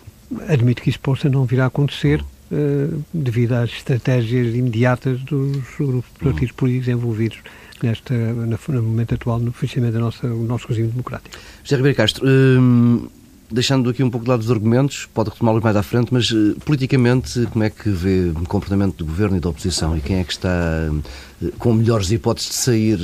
admito 0.48 0.84
que 0.84 0.92
isso 0.92 1.00
possa 1.00 1.28
não 1.28 1.44
vir 1.46 1.60
a 1.60 1.66
acontecer 1.66 2.24
uh, 2.52 3.04
devido 3.14 3.54
às 3.54 3.72
estratégias 3.72 4.54
imediatas 4.56 5.22
dos 5.22 5.58
grupos 5.78 6.12
partidos 6.20 6.52
políticos 6.52 6.88
envolvidos 6.88 7.40
nesta, 7.82 8.14
no 8.14 8.82
momento 8.84 9.16
atual 9.16 9.40
no 9.40 9.52
funcionamento 9.52 9.98
do 9.98 10.04
nosso, 10.04 10.28
nosso 10.28 10.68
regime 10.68 10.90
democrático. 10.90 11.36
José 11.64 11.76
Ribeiro 11.76 11.98
Castro, 11.98 12.26
hum, 12.28 13.08
deixando 13.50 13.90
aqui 13.90 14.04
um 14.04 14.10
pouco 14.10 14.26
de 14.26 14.30
lado 14.30 14.42
os 14.42 14.52
argumentos, 14.52 15.08
pode 15.14 15.30
retomá-los 15.32 15.64
mais 15.64 15.76
à 15.76 15.84
frente, 15.84 16.14
mas 16.14 16.30
uh, 16.32 16.56
politicamente 16.64 17.48
como 17.52 17.64
é 17.64 17.70
que 17.70 17.90
vê 17.90 18.30
o 18.30 18.46
comportamento 18.46 18.98
do 18.98 19.06
governo 19.06 19.38
e 19.38 19.40
da 19.40 19.50
oposição 19.50 19.98
e 19.98 20.02
quem 20.02 20.18
é 20.18 20.24
que 20.24 20.34
está 20.34 20.90
uh, 20.92 21.52
com 21.58 21.74
melhores 21.74 22.12
hipóteses 22.12 22.50
de 22.50 22.56
sair 22.56 23.00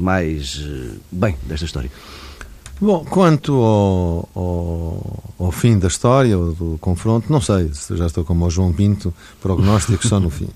mais 0.00 0.64
bem 1.10 1.36
desta 1.46 1.66
história? 1.66 1.90
Bom, 2.80 3.04
quanto 3.04 3.52
ao, 3.54 4.28
ao, 4.34 5.22
ao, 5.38 5.52
fim 5.52 5.78
da 5.78 5.86
história, 5.86 6.36
do 6.36 6.76
confronto, 6.80 7.30
não 7.30 7.40
sei, 7.40 7.70
já 7.92 8.06
estou 8.06 8.24
como 8.24 8.44
o 8.44 8.50
João 8.50 8.72
Pinto, 8.72 9.14
prognóstico 9.40 10.06
só 10.06 10.18
no 10.18 10.30
fim. 10.30 10.48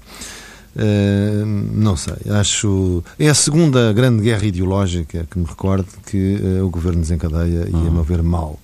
Uh, 0.76 1.46
não 1.72 1.96
sei, 1.96 2.16
acho. 2.30 3.02
É 3.18 3.28
a 3.28 3.34
segunda 3.34 3.92
grande 3.92 4.22
guerra 4.22 4.44
ideológica 4.44 5.26
que 5.30 5.38
me 5.38 5.46
recordo 5.46 5.86
que 6.04 6.36
uh, 6.36 6.66
o 6.66 6.68
governo 6.68 7.00
desencadeia 7.00 7.68
e, 7.68 7.74
a 7.74 7.90
meu 7.90 8.04
ver, 8.04 8.22
mal. 8.22 8.58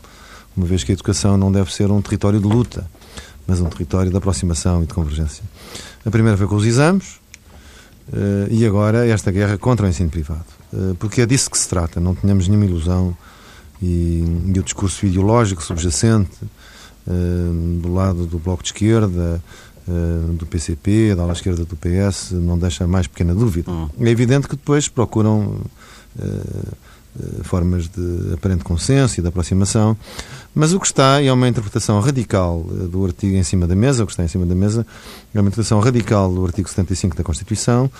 Uma 0.55 0.67
vez 0.67 0.85
que 0.85 0.93
a 0.93 0.95
educação 0.95 1.39
não 1.39 1.51
deve 1.51 1.73
ser 1.73 1.91
um 1.91 2.03
território 2.03 2.39
de 2.39 2.47
luta, 2.47 2.87
mas 3.47 3.61
um 3.61 3.71
território 3.71 4.11
de 4.11 4.17
aproximação 4.17 4.83
e 4.83 4.87
de 4.87 4.93
convergência. 4.93 5.43
A 6.05 6.11
primeira 6.11 6.37
foi 6.37 6.47
com 6.47 6.57
os 6.57 6.67
exames 6.67 7.15
uh, 8.09 8.51
e 8.51 8.67
agora 8.67 9.07
esta 9.07 9.31
guerra 9.31 9.57
contra 9.57 9.87
o 9.87 9.89
ensino 9.89 10.11
privado. 10.11 10.45
porque 10.99 11.23
é 11.23 11.27
disso 11.27 11.51
que 11.51 11.57
se 11.57 11.69
trata, 11.69 11.99
não 12.01 12.15
tenhamos 12.15 12.49
nenhuma 12.49 12.67
ilusão 12.67 13.17
e, 13.83 14.25
e 14.55 14.59
o 14.59 14.63
discurso 14.63 15.05
ideológico 15.05 15.63
subjacente 15.63 16.31
uh, 17.07 17.81
do 17.81 17.93
lado 17.93 18.27
do 18.27 18.39
Bloco 18.39 18.63
de 18.63 18.69
Esquerda, 18.69 19.43
uh, 19.89 20.33
do 20.35 20.47
PCP, 20.47 21.15
da 21.17 21.25
ala 21.25 21.33
esquerda 21.33 21.65
do 21.65 21.77
PS, 21.77 22.31
não 22.33 22.57
deixa 22.57 22.87
mais 22.87 23.09
pequena 23.09 23.35
dúvida. 23.35 23.71
Hum. 23.71 23.89
É 24.01 24.09
evidente 24.09 24.47
que 24.47 24.55
depois 24.55 24.89
procuram 24.89 25.61
uh, 26.17 26.77
formas 27.43 27.89
de 27.89 28.35
aparente 28.35 28.65
consenso 28.65 29.21
e 29.21 29.23
de 29.23 29.29
aproximação, 29.29 29.97
mas 30.55 30.73
o 30.73 30.81
que 30.81 30.87
está 30.87 31.23
é 31.23 31.33
uma 31.33 31.49
interpretação 31.49 31.99
radical 32.01 32.63
do 32.63 33.05
artigo 33.05 33.35
em 33.35 33.43
cima 33.43 33.67
da 33.67 33.75
mesa, 33.75 34.03
o 34.03 34.07
que 34.07 34.13
está 34.13 34.23
em 34.23 34.29
cima 34.29 34.45
da 34.45 34.55
mesa 34.55 34.87
é 35.35 35.39
uma 35.41 35.49
interpretação 35.49 35.81
radical 35.81 36.33
do 36.33 36.45
artigo 36.45 36.69
75 36.69 37.17
da 37.17 37.25
Constituição, 37.25 37.91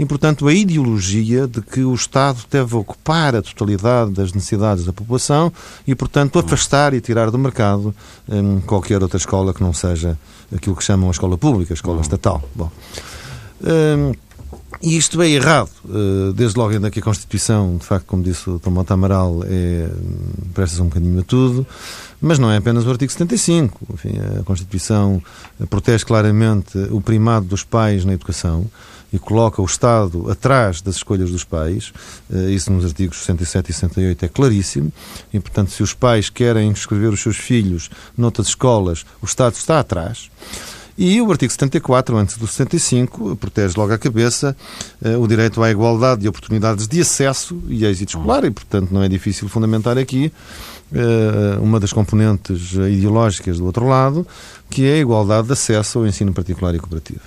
e, 0.00 0.04
portanto, 0.06 0.48
a 0.48 0.54
ideologia 0.54 1.46
de 1.46 1.60
que 1.60 1.84
o 1.84 1.94
Estado 1.94 2.38
deve 2.50 2.74
ocupar 2.74 3.36
a 3.36 3.42
totalidade 3.42 4.12
das 4.12 4.32
necessidades 4.32 4.84
da 4.84 4.92
população 4.92 5.52
e, 5.86 5.94
portanto, 5.94 6.38
afastar 6.38 6.94
e 6.94 7.00
tirar 7.00 7.30
do 7.30 7.38
mercado 7.38 7.94
hum, 8.28 8.60
qualquer 8.62 9.02
outra 9.02 9.18
escola 9.18 9.52
que 9.52 9.62
não 9.62 9.74
seja 9.74 10.18
aquilo 10.54 10.74
que 10.74 10.82
chamam 10.82 11.08
a 11.08 11.10
escola 11.10 11.36
pública, 11.36 11.72
a 11.72 11.76
escola 11.76 12.00
estatal. 12.00 12.42
Bom, 12.54 12.70
hum, 13.62 14.14
e 14.82 14.96
isto 14.96 15.20
é 15.20 15.28
errado. 15.28 15.70
Uh, 15.84 16.32
desde 16.32 16.58
logo 16.58 16.72
ainda 16.72 16.90
que 16.90 17.00
a 17.00 17.02
Constituição, 17.02 17.76
de 17.76 17.84
facto, 17.84 18.06
como 18.06 18.22
disse 18.22 18.48
o 18.48 18.58
Tomás 18.58 18.90
Amaral, 18.90 19.42
é, 19.44 19.88
hum, 19.88 20.50
presta-se 20.54 20.80
um 20.80 20.86
bocadinho 20.86 21.20
a 21.20 21.22
tudo, 21.22 21.66
mas 22.20 22.38
não 22.38 22.50
é 22.50 22.56
apenas 22.56 22.86
o 22.86 22.90
artigo 22.90 23.12
75. 23.12 23.78
Enfim, 23.92 24.14
a 24.38 24.42
Constituição 24.42 25.22
protege 25.68 26.04
claramente 26.04 26.78
o 26.90 27.00
primado 27.00 27.46
dos 27.46 27.62
pais 27.62 28.04
na 28.04 28.14
educação 28.14 28.66
e 29.12 29.18
coloca 29.18 29.60
o 29.60 29.64
Estado 29.64 30.30
atrás 30.30 30.80
das 30.80 30.96
escolhas 30.96 31.30
dos 31.30 31.44
pais, 31.44 31.92
eh, 32.32 32.50
isso 32.50 32.72
nos 32.72 32.84
artigos 32.84 33.18
67 33.18 33.70
e 33.70 33.74
68 33.74 34.24
é 34.24 34.28
claríssimo, 34.28 34.92
e 35.32 35.40
portanto, 35.40 35.70
se 35.72 35.82
os 35.82 35.92
pais 35.92 36.30
querem 36.30 36.68
inscrever 36.68 37.12
os 37.12 37.20
seus 37.20 37.36
filhos 37.36 37.90
noutras 38.16 38.48
escolas, 38.48 39.04
o 39.20 39.26
Estado 39.26 39.54
está 39.54 39.80
atrás. 39.80 40.30
E 41.02 41.18
o 41.22 41.30
artigo 41.30 41.50
74, 41.50 42.14
antes 42.14 42.36
do 42.36 42.46
75, 42.46 43.34
protege 43.36 43.72
logo 43.78 43.90
à 43.90 43.96
cabeça 43.96 44.54
eh, 45.02 45.16
o 45.16 45.26
direito 45.26 45.62
à 45.62 45.70
igualdade 45.70 46.20
de 46.20 46.28
oportunidades 46.28 46.86
de 46.86 47.00
acesso 47.00 47.58
e 47.68 47.86
êxito 47.86 48.18
escolar, 48.18 48.44
e 48.44 48.50
portanto 48.50 48.90
não 48.90 49.02
é 49.02 49.08
difícil 49.08 49.48
fundamentar 49.48 49.96
aqui 49.96 50.30
eh, 50.92 51.58
uma 51.58 51.80
das 51.80 51.90
componentes 51.90 52.72
ideológicas 52.72 53.56
do 53.56 53.64
outro 53.64 53.88
lado, 53.88 54.26
que 54.68 54.84
é 54.84 54.96
a 54.96 54.98
igualdade 54.98 55.46
de 55.46 55.54
acesso 55.54 56.00
ao 56.00 56.06
ensino 56.06 56.34
particular 56.34 56.74
e 56.74 56.78
cooperativo. 56.78 57.22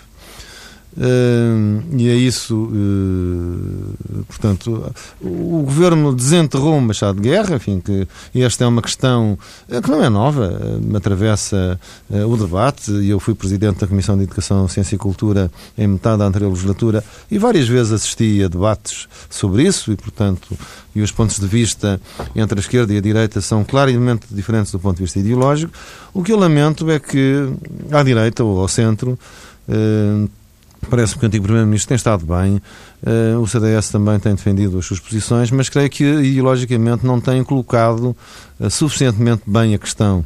E 0.95 2.07
é 2.07 2.15
isso, 2.15 2.55
uh, 2.55 4.23
portanto, 4.27 4.93
o 5.19 5.63
governo 5.63 6.13
desenterrou 6.13 6.77
o 6.77 6.81
Machado 6.81 7.19
de 7.19 7.29
Guerra, 7.29 7.55
enfim, 7.55 7.79
que 7.79 8.07
esta 8.35 8.63
é 8.63 8.67
uma 8.67 8.81
questão 8.81 9.37
eh, 9.67 9.81
que 9.81 9.89
não 9.89 10.03
é 10.03 10.09
nova, 10.09 10.51
uh, 10.51 10.97
atravessa 10.97 11.79
o 12.09 12.37
debate, 12.37 12.91
eu 13.07 13.19
fui 13.19 13.33
presidente 13.33 13.79
da 13.79 13.87
Comissão 13.87 14.15
de 14.15 14.23
Educação, 14.23 14.67
Ciência 14.67 14.95
e 14.95 14.97
Cultura 14.97 15.51
em 15.77 15.87
metade 15.87 16.19
da 16.19 16.25
anterior 16.25 16.49
legislatura, 16.49 17.03
e 17.29 17.39
várias 17.39 17.67
vezes 17.67 17.91
assisti 17.91 18.43
a 18.43 18.47
debates 18.47 19.07
sobre 19.29 19.63
isso, 19.63 19.91
e 19.91 19.95
portanto, 19.95 20.55
e 20.95 21.01
os 21.01 21.11
pontos 21.11 21.39
de 21.39 21.47
vista 21.47 21.99
entre 22.35 22.59
a 22.59 22.61
esquerda 22.61 22.93
e 22.93 22.97
a 22.97 23.01
direita 23.01 23.41
são 23.41 23.63
claramente 23.63 24.27
diferentes 24.29 24.71
do 24.71 24.79
ponto 24.79 24.97
de 24.97 25.03
vista 25.03 25.19
ideológico. 25.19 25.73
O 26.13 26.23
que 26.23 26.31
eu 26.31 26.37
lamento 26.37 26.89
é 26.91 26.99
que, 26.99 27.49
à 27.91 28.03
direita 28.03 28.43
ou 28.43 28.59
ao 28.59 28.67
centro, 28.67 29.17
Parece-me 30.89 31.19
que 31.19 31.25
o 31.25 31.27
antigo 31.27 31.43
Primeiro-Ministro 31.43 31.89
tem 31.89 31.95
estado 31.95 32.25
bem, 32.25 32.61
uh, 33.03 33.39
o 33.39 33.47
CDS 33.47 33.89
também 33.89 34.19
tem 34.19 34.35
defendido 34.35 34.77
as 34.77 34.85
suas 34.85 34.99
posições, 34.99 35.51
mas 35.51 35.69
creio 35.69 35.89
que 35.89 36.03
ideologicamente 36.03 37.05
não 37.05 37.19
tem 37.19 37.43
colocado 37.43 38.15
uh, 38.59 38.69
suficientemente 38.69 39.43
bem 39.45 39.73
a 39.73 39.77
questão. 39.77 40.23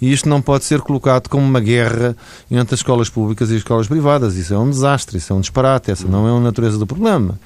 E 0.00 0.12
isto 0.12 0.28
não 0.28 0.40
pode 0.40 0.64
ser 0.64 0.80
colocado 0.80 1.28
como 1.28 1.44
uma 1.44 1.60
guerra 1.60 2.16
entre 2.50 2.74
as 2.74 2.80
escolas 2.80 3.08
públicas 3.08 3.50
e 3.50 3.54
as 3.54 3.58
escolas 3.58 3.86
privadas. 3.86 4.36
Isso 4.36 4.54
é 4.54 4.58
um 4.58 4.70
desastre, 4.70 5.18
isso 5.18 5.32
é 5.32 5.36
um 5.36 5.40
disparate, 5.40 5.90
essa 5.90 6.06
não 6.06 6.28
é 6.28 6.36
a 6.36 6.40
natureza 6.40 6.78
do 6.78 6.86
problema. 6.86 7.38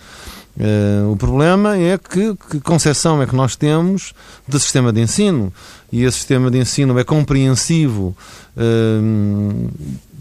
Uh, 0.55 1.11
o 1.11 1.17
problema 1.17 1.79
é 1.79 1.97
que, 1.97 2.37
que 2.51 2.61
concepção 2.61 3.23
é 3.23 3.27
que 3.27 3.35
nós 3.35 3.57
temos 3.57 4.13
do 4.47 4.59
sistema 4.61 4.93
de 4.93 5.01
ensino 5.01 5.51
e 5.91 6.05
esse 6.05 6.19
sistema 6.19 6.51
de 6.51 6.59
ensino 6.59 6.99
é 6.99 7.05
compreensivo 7.05 8.15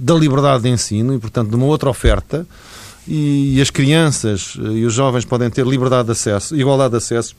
da 0.02 0.16
liberdade 0.16 0.64
de 0.64 0.70
ensino 0.70 1.14
e, 1.14 1.20
portanto, 1.20 1.50
de 1.50 1.56
uma 1.56 1.66
outra 1.66 1.90
oferta. 1.90 2.46
E, 3.08 3.58
e 3.58 3.62
as 3.62 3.70
crianças 3.70 4.56
e 4.58 4.86
os 4.86 4.94
jovens 4.94 5.26
podem 5.26 5.50
ter 5.50 5.66
liberdade 5.66 6.06
de 6.06 6.12
acesso, 6.12 6.56
igualdade 6.56 6.92
de 6.92 6.98
acesso 6.98 7.36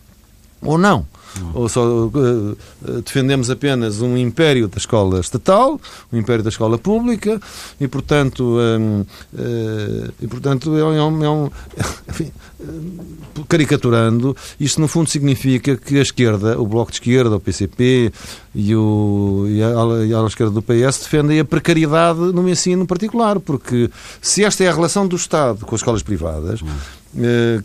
ou 0.63 0.79
não. 0.79 1.07
Ou 1.55 1.69
só 1.69 1.83
uh, 1.83 2.57
defendemos 3.05 3.51
apenas 3.51 4.01
um 4.01 4.17
império 4.17 4.69
da 4.69 4.77
escola 4.77 5.21
estatal, 5.21 5.81
um 6.13 6.19
império 6.19 6.43
da 6.43 6.51
escola 6.51 6.77
pública, 6.77 7.41
e 7.81 7.89
portanto, 7.89 8.59
um, 8.59 9.01
uh, 9.01 10.13
e, 10.21 10.27
portanto 10.27 10.77
é 10.77 10.85
um, 10.85 11.25
é 11.25 11.31
um 11.31 11.51
enfim, 12.09 12.31
uh, 12.61 13.45
caricaturando, 13.49 14.37
isto 14.61 14.81
no 14.81 14.89
fundo 14.89 15.09
significa 15.09 15.77
que 15.77 15.99
a 15.99 16.03
esquerda, 16.03 16.61
o 16.61 16.67
Bloco 16.67 16.91
de 16.91 16.97
Esquerda, 16.97 17.37
o 17.37 17.41
PCP 17.41 18.13
e, 18.55 18.75
o, 18.75 19.47
e, 19.49 19.63
a, 19.63 19.69
e 20.07 20.15
a 20.15 20.19
ala 20.19 20.29
esquerda 20.29 20.53
do 20.53 20.63
PS 20.63 20.99
defendem 20.99 21.41
a 21.41 21.45
precariedade 21.45 22.21
no 22.21 22.47
ensino 22.49 22.87
particular, 22.87 23.41
porque 23.41 23.91
se 24.21 24.45
esta 24.45 24.65
é 24.65 24.69
a 24.69 24.75
relação 24.75 25.07
do 25.07 25.17
Estado 25.17 25.65
com 25.65 25.75
as 25.75 25.81
escolas 25.81 26.03
privadas, 26.03 26.61
eh, 26.63 27.02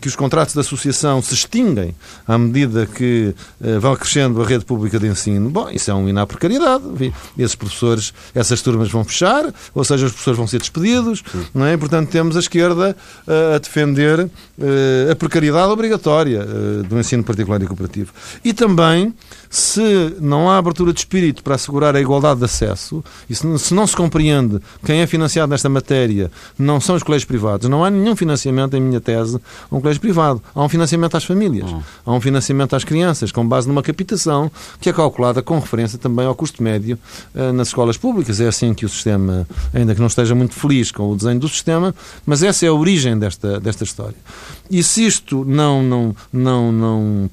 que 0.00 0.08
os 0.08 0.14
contratos 0.14 0.54
de 0.54 0.60
associação 0.60 1.22
se 1.22 1.34
extinguem 1.34 1.94
à 2.26 2.36
medida 2.36 2.86
que 2.86 3.34
eh, 3.62 3.78
vão 3.78 3.96
crescendo 3.96 4.42
a 4.42 4.46
rede 4.46 4.64
pública 4.64 4.98
de 4.98 5.06
ensino, 5.06 5.48
bom, 5.48 5.70
isso 5.70 5.90
é 5.90 5.94
um 5.94 6.08
hino 6.08 6.20
à 6.20 6.26
precariedade. 6.26 6.84
Esses 7.38 7.54
professores, 7.54 8.12
essas 8.34 8.60
turmas 8.60 8.90
vão 8.90 9.04
fechar, 9.04 9.52
ou 9.74 9.84
seja, 9.84 10.06
os 10.06 10.12
professores 10.12 10.36
vão 10.36 10.46
ser 10.46 10.58
despedidos, 10.58 11.22
não 11.54 11.64
é? 11.64 11.76
Portanto, 11.76 12.10
temos 12.10 12.36
a 12.36 12.40
esquerda 12.40 12.96
eh, 13.26 13.54
a 13.56 13.58
defender 13.58 14.28
a 15.10 15.14
precariedade 15.14 15.70
obrigatória 15.70 16.44
do 16.88 16.98
ensino 16.98 17.22
particular 17.22 17.62
e 17.62 17.66
cooperativo. 17.66 18.12
E 18.44 18.52
também 18.52 19.14
se 19.50 20.16
não 20.20 20.50
há 20.50 20.58
abertura 20.58 20.92
de 20.92 21.00
espírito 21.00 21.42
para 21.42 21.54
assegurar 21.54 21.96
a 21.96 22.00
igualdade 22.00 22.40
de 22.40 22.44
acesso, 22.44 23.02
e 23.28 23.34
se 23.34 23.74
não 23.74 23.86
se 23.86 23.96
compreende 23.96 24.60
quem 24.84 25.00
é 25.00 25.06
financiado 25.06 25.50
nesta 25.50 25.68
matéria 25.68 26.30
não 26.58 26.80
são 26.80 26.96
os 26.96 27.02
colégios 27.02 27.26
privados, 27.26 27.68
não 27.68 27.84
há 27.84 27.90
nenhum 27.90 28.14
financiamento, 28.14 28.76
em 28.76 28.80
minha 28.80 29.00
tese, 29.00 29.40
a 29.70 29.74
um 29.74 29.80
colégio 29.80 30.00
privado. 30.00 30.42
Há 30.54 30.62
um 30.62 30.68
financiamento 30.68 31.16
às 31.16 31.24
famílias, 31.24 31.70
hum. 31.70 31.82
há 32.04 32.12
um 32.12 32.20
financiamento 32.20 32.74
às 32.74 32.84
crianças, 32.84 33.32
com 33.32 33.46
base 33.46 33.68
numa 33.68 33.82
capitação 33.82 34.50
que 34.80 34.88
é 34.88 34.92
calculada 34.92 35.42
com 35.42 35.58
referência 35.58 35.98
também 35.98 36.26
ao 36.26 36.34
custo 36.34 36.62
médio 36.62 36.98
uh, 37.34 37.52
nas 37.52 37.68
escolas 37.68 37.96
públicas. 37.96 38.40
É 38.40 38.48
assim 38.48 38.74
que 38.74 38.84
o 38.84 38.88
sistema, 38.88 39.46
ainda 39.72 39.94
que 39.94 40.00
não 40.00 40.08
esteja 40.08 40.34
muito 40.34 40.54
feliz 40.54 40.90
com 40.90 41.10
o 41.10 41.16
desenho 41.16 41.40
do 41.40 41.48
sistema, 41.48 41.94
mas 42.26 42.42
essa 42.42 42.66
é 42.66 42.68
a 42.68 42.72
origem 42.72 43.18
desta, 43.18 43.60
desta 43.60 43.84
história. 43.84 44.16
E 44.70 44.82
se 44.82 45.06
isto 45.06 45.44
não, 45.44 45.82
não, 45.82 46.16
não, 46.32 46.72
não 46.72 47.30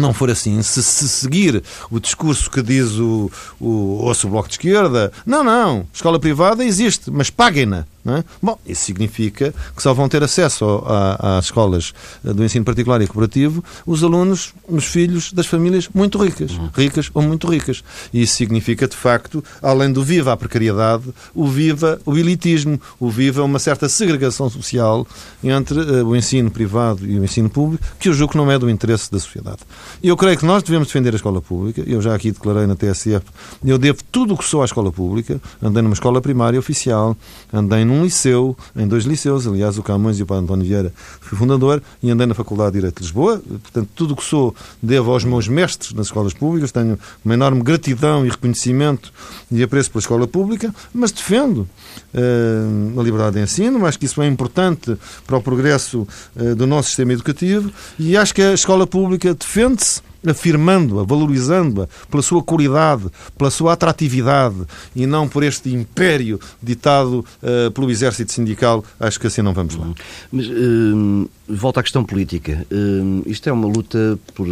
não 0.00 0.12
for 0.12 0.30
assim, 0.30 0.62
se, 0.62 0.82
se, 0.82 1.08
seguir 1.08 1.62
o 1.90 1.98
discurso 1.98 2.50
que 2.50 2.62
diz 2.62 2.92
o, 2.92 3.30
o, 3.60 4.10
o 4.10 4.28
Bloco 4.28 4.48
de 4.48 4.54
Esquerda, 4.54 5.12
não, 5.24 5.42
não, 5.42 5.86
escola 5.92 6.18
privada 6.18 6.64
existe, 6.64 7.10
mas 7.10 7.30
paguem-na. 7.30 7.86
É? 8.06 8.24
Bom, 8.40 8.58
isso 8.64 8.84
significa 8.84 9.52
que 9.74 9.82
só 9.82 9.92
vão 9.92 10.08
ter 10.08 10.22
acesso 10.22 10.82
às 11.18 11.46
escolas 11.46 11.92
do 12.22 12.44
ensino 12.44 12.64
particular 12.64 13.02
e 13.02 13.06
cooperativo 13.06 13.64
os 13.84 14.02
alunos, 14.02 14.54
os 14.68 14.84
filhos 14.84 15.32
das 15.32 15.46
famílias 15.46 15.88
muito 15.92 16.18
ricas, 16.22 16.52
uhum. 16.52 16.70
ricas 16.74 17.10
ou 17.12 17.22
muito 17.22 17.46
ricas. 17.48 17.82
E 18.12 18.22
isso 18.22 18.34
significa, 18.34 18.86
de 18.86 18.96
facto, 18.96 19.42
além 19.62 19.92
do 19.92 20.04
viva 20.04 20.32
a 20.32 20.36
precariedade, 20.36 21.04
o 21.34 21.46
viva 21.46 22.00
o 22.04 22.16
elitismo, 22.16 22.80
o 23.00 23.10
viva 23.10 23.42
uma 23.42 23.58
certa 23.58 23.88
segregação 23.88 24.48
social 24.48 25.06
entre 25.42 25.80
uh, 25.80 26.06
o 26.06 26.16
ensino 26.16 26.50
privado 26.50 27.06
e 27.06 27.18
o 27.18 27.24
ensino 27.24 27.48
público, 27.50 27.84
que 27.98 28.08
eu 28.08 28.12
julgo 28.12 28.32
que 28.32 28.38
não 28.38 28.50
é 28.50 28.58
do 28.58 28.70
interesse 28.70 29.10
da 29.10 29.18
sociedade. 29.18 29.58
E 30.02 30.08
eu 30.08 30.16
creio 30.16 30.38
que 30.38 30.46
nós 30.46 30.62
devemos 30.62 30.88
defender 30.88 31.12
a 31.12 31.16
escola 31.16 31.40
pública. 31.40 31.82
Eu 31.86 32.00
já 32.00 32.14
aqui 32.14 32.30
declarei 32.30 32.66
na 32.66 32.76
TSF, 32.76 33.24
eu 33.64 33.78
devo 33.78 33.98
tudo 34.10 34.34
o 34.34 34.38
que 34.38 34.44
sou 34.44 34.62
à 34.62 34.64
escola 34.64 34.92
pública. 34.92 35.40
Andei 35.62 35.82
numa 35.82 35.94
escola 35.94 36.20
primária 36.20 36.58
oficial, 36.58 37.16
andei 37.52 37.84
num 37.84 37.95
num 37.96 38.04
liceu, 38.04 38.56
em 38.76 38.86
dois 38.86 39.04
liceus, 39.04 39.46
aliás, 39.46 39.78
o 39.78 39.82
Camões 39.82 40.18
e 40.18 40.22
o 40.22 40.26
Padre 40.26 40.44
António 40.44 40.66
Vieira 40.66 40.92
fui 41.20 41.38
fundador, 41.38 41.82
e 42.02 42.10
andei 42.10 42.26
na 42.26 42.34
Faculdade 42.34 42.72
de 42.72 42.78
Direito 42.78 42.96
de 42.96 43.02
Lisboa. 43.02 43.42
Portanto, 43.62 43.88
tudo 43.94 44.14
o 44.14 44.16
que 44.16 44.24
sou 44.24 44.54
devo 44.82 45.12
aos 45.12 45.24
meus 45.24 45.48
mestres 45.48 45.92
nas 45.92 46.06
escolas 46.06 46.34
públicas. 46.34 46.70
Tenho 46.70 46.98
uma 47.24 47.34
enorme 47.34 47.62
gratidão 47.62 48.24
e 48.26 48.28
reconhecimento 48.28 49.12
e 49.50 49.62
apreço 49.62 49.90
pela 49.90 50.00
escola 50.00 50.26
pública, 50.26 50.74
mas 50.92 51.10
defendo 51.10 51.68
a 52.14 53.02
liberdade 53.02 53.36
de 53.36 53.42
ensino. 53.42 53.86
Acho 53.86 53.98
que 53.98 54.06
isso 54.06 54.20
é 54.22 54.26
importante 54.26 54.96
para 55.26 55.36
o 55.36 55.42
progresso 55.42 56.06
uh, 56.36 56.54
do 56.54 56.66
nosso 56.66 56.88
sistema 56.88 57.12
educativo 57.12 57.70
e 57.98 58.16
acho 58.16 58.34
que 58.34 58.42
a 58.42 58.52
escola 58.54 58.86
pública 58.86 59.34
defende-se 59.34 60.00
afirmando-a, 60.30 61.04
valorizando-a 61.04 61.88
pela 62.10 62.22
sua 62.22 62.42
qualidade, 62.42 63.04
pela 63.38 63.50
sua 63.50 63.72
atratividade 63.72 64.56
e 64.94 65.06
não 65.06 65.28
por 65.28 65.42
este 65.42 65.70
império 65.70 66.40
ditado 66.62 67.24
uh, 67.42 67.70
pelo 67.70 67.90
exército 67.90 68.32
sindical, 68.32 68.84
acho 68.98 69.20
que 69.20 69.26
assim 69.26 69.42
não 69.42 69.52
vamos 69.52 69.76
lá. 69.76 69.88
Mas 70.32 70.46
uh, 70.48 71.30
volta 71.48 71.80
à 71.80 71.82
questão 71.82 72.04
política. 72.04 72.66
Uh, 72.70 73.22
isto 73.26 73.48
é 73.48 73.52
uma 73.52 73.68
luta 73.68 74.18
por, 74.34 74.46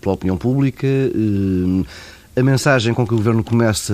pela 0.00 0.14
opinião 0.14 0.36
pública. 0.36 0.86
A 2.40 2.42
mensagem 2.42 2.94
com 2.94 3.06
que 3.06 3.12
o 3.12 3.18
Governo 3.18 3.44
começa 3.44 3.92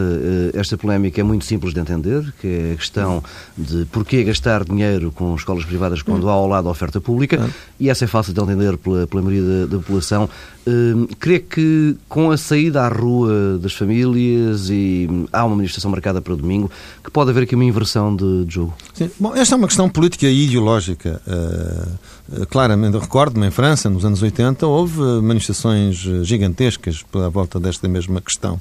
esta 0.55 0.79
polémica 0.79 1.21
é 1.21 1.25
muito 1.25 1.45
simples 1.45 1.75
de 1.75 1.81
entender, 1.81 2.33
que 2.41 2.47
é 2.47 2.73
a 2.75 2.77
questão 2.77 3.21
de 3.59 3.85
porquê 3.87 4.23
gastar 4.23 4.63
dinheiro 4.63 5.11
com 5.11 5.35
escolas 5.35 5.65
privadas 5.65 6.01
quando 6.01 6.29
há 6.29 6.33
ao 6.33 6.47
lado 6.47 6.69
a 6.69 6.71
oferta 6.71 7.01
pública, 7.01 7.51
e 7.81 7.91
essa 7.91 8.05
é 8.05 8.07
fácil 8.07 8.33
de 8.33 8.41
entender 8.41 8.77
pela, 8.77 9.05
pela 9.05 9.21
maioria 9.21 9.43
da, 9.43 9.67
da 9.67 9.79
população. 9.79 10.31
Uh, 10.69 11.07
crê 11.21 11.39
que 11.39 11.97
com 12.09 12.31
a 12.31 12.37
saída 12.37 12.83
à 12.83 12.89
rua 12.89 13.57
das 13.59 13.73
famílias 13.73 14.69
e 14.69 15.09
há 15.33 15.45
uma 15.45 15.55
manifestação 15.55 15.91
marcada 15.91 16.21
para 16.21 16.35
domingo, 16.35 16.71
que 17.05 17.11
pode 17.11 17.31
haver 17.31 17.45
aqui 17.45 17.55
uma 17.55 17.65
inversão 17.65 18.15
de, 18.15 18.45
de 18.45 18.55
jogo? 18.55 18.75
Sim. 18.93 19.09
Bom, 19.21 19.35
esta 19.35 19.55
é 19.55 19.57
uma 19.57 19.69
questão 19.69 19.89
política 19.89 20.27
e 20.27 20.45
ideológica. 20.45 21.23
Uh, 21.27 22.47
claramente, 22.47 22.99
recordo-me, 22.99 23.47
em 23.47 23.51
França, 23.51 23.89
nos 23.89 24.05
anos 24.05 24.21
80, 24.21 24.67
houve 24.67 25.01
manifestações 25.23 25.97
gigantescas 26.23 27.03
pela 27.05 27.31
volta 27.31 27.61
desta 27.61 27.87
mesma 27.87 28.21
questão. 28.21 28.61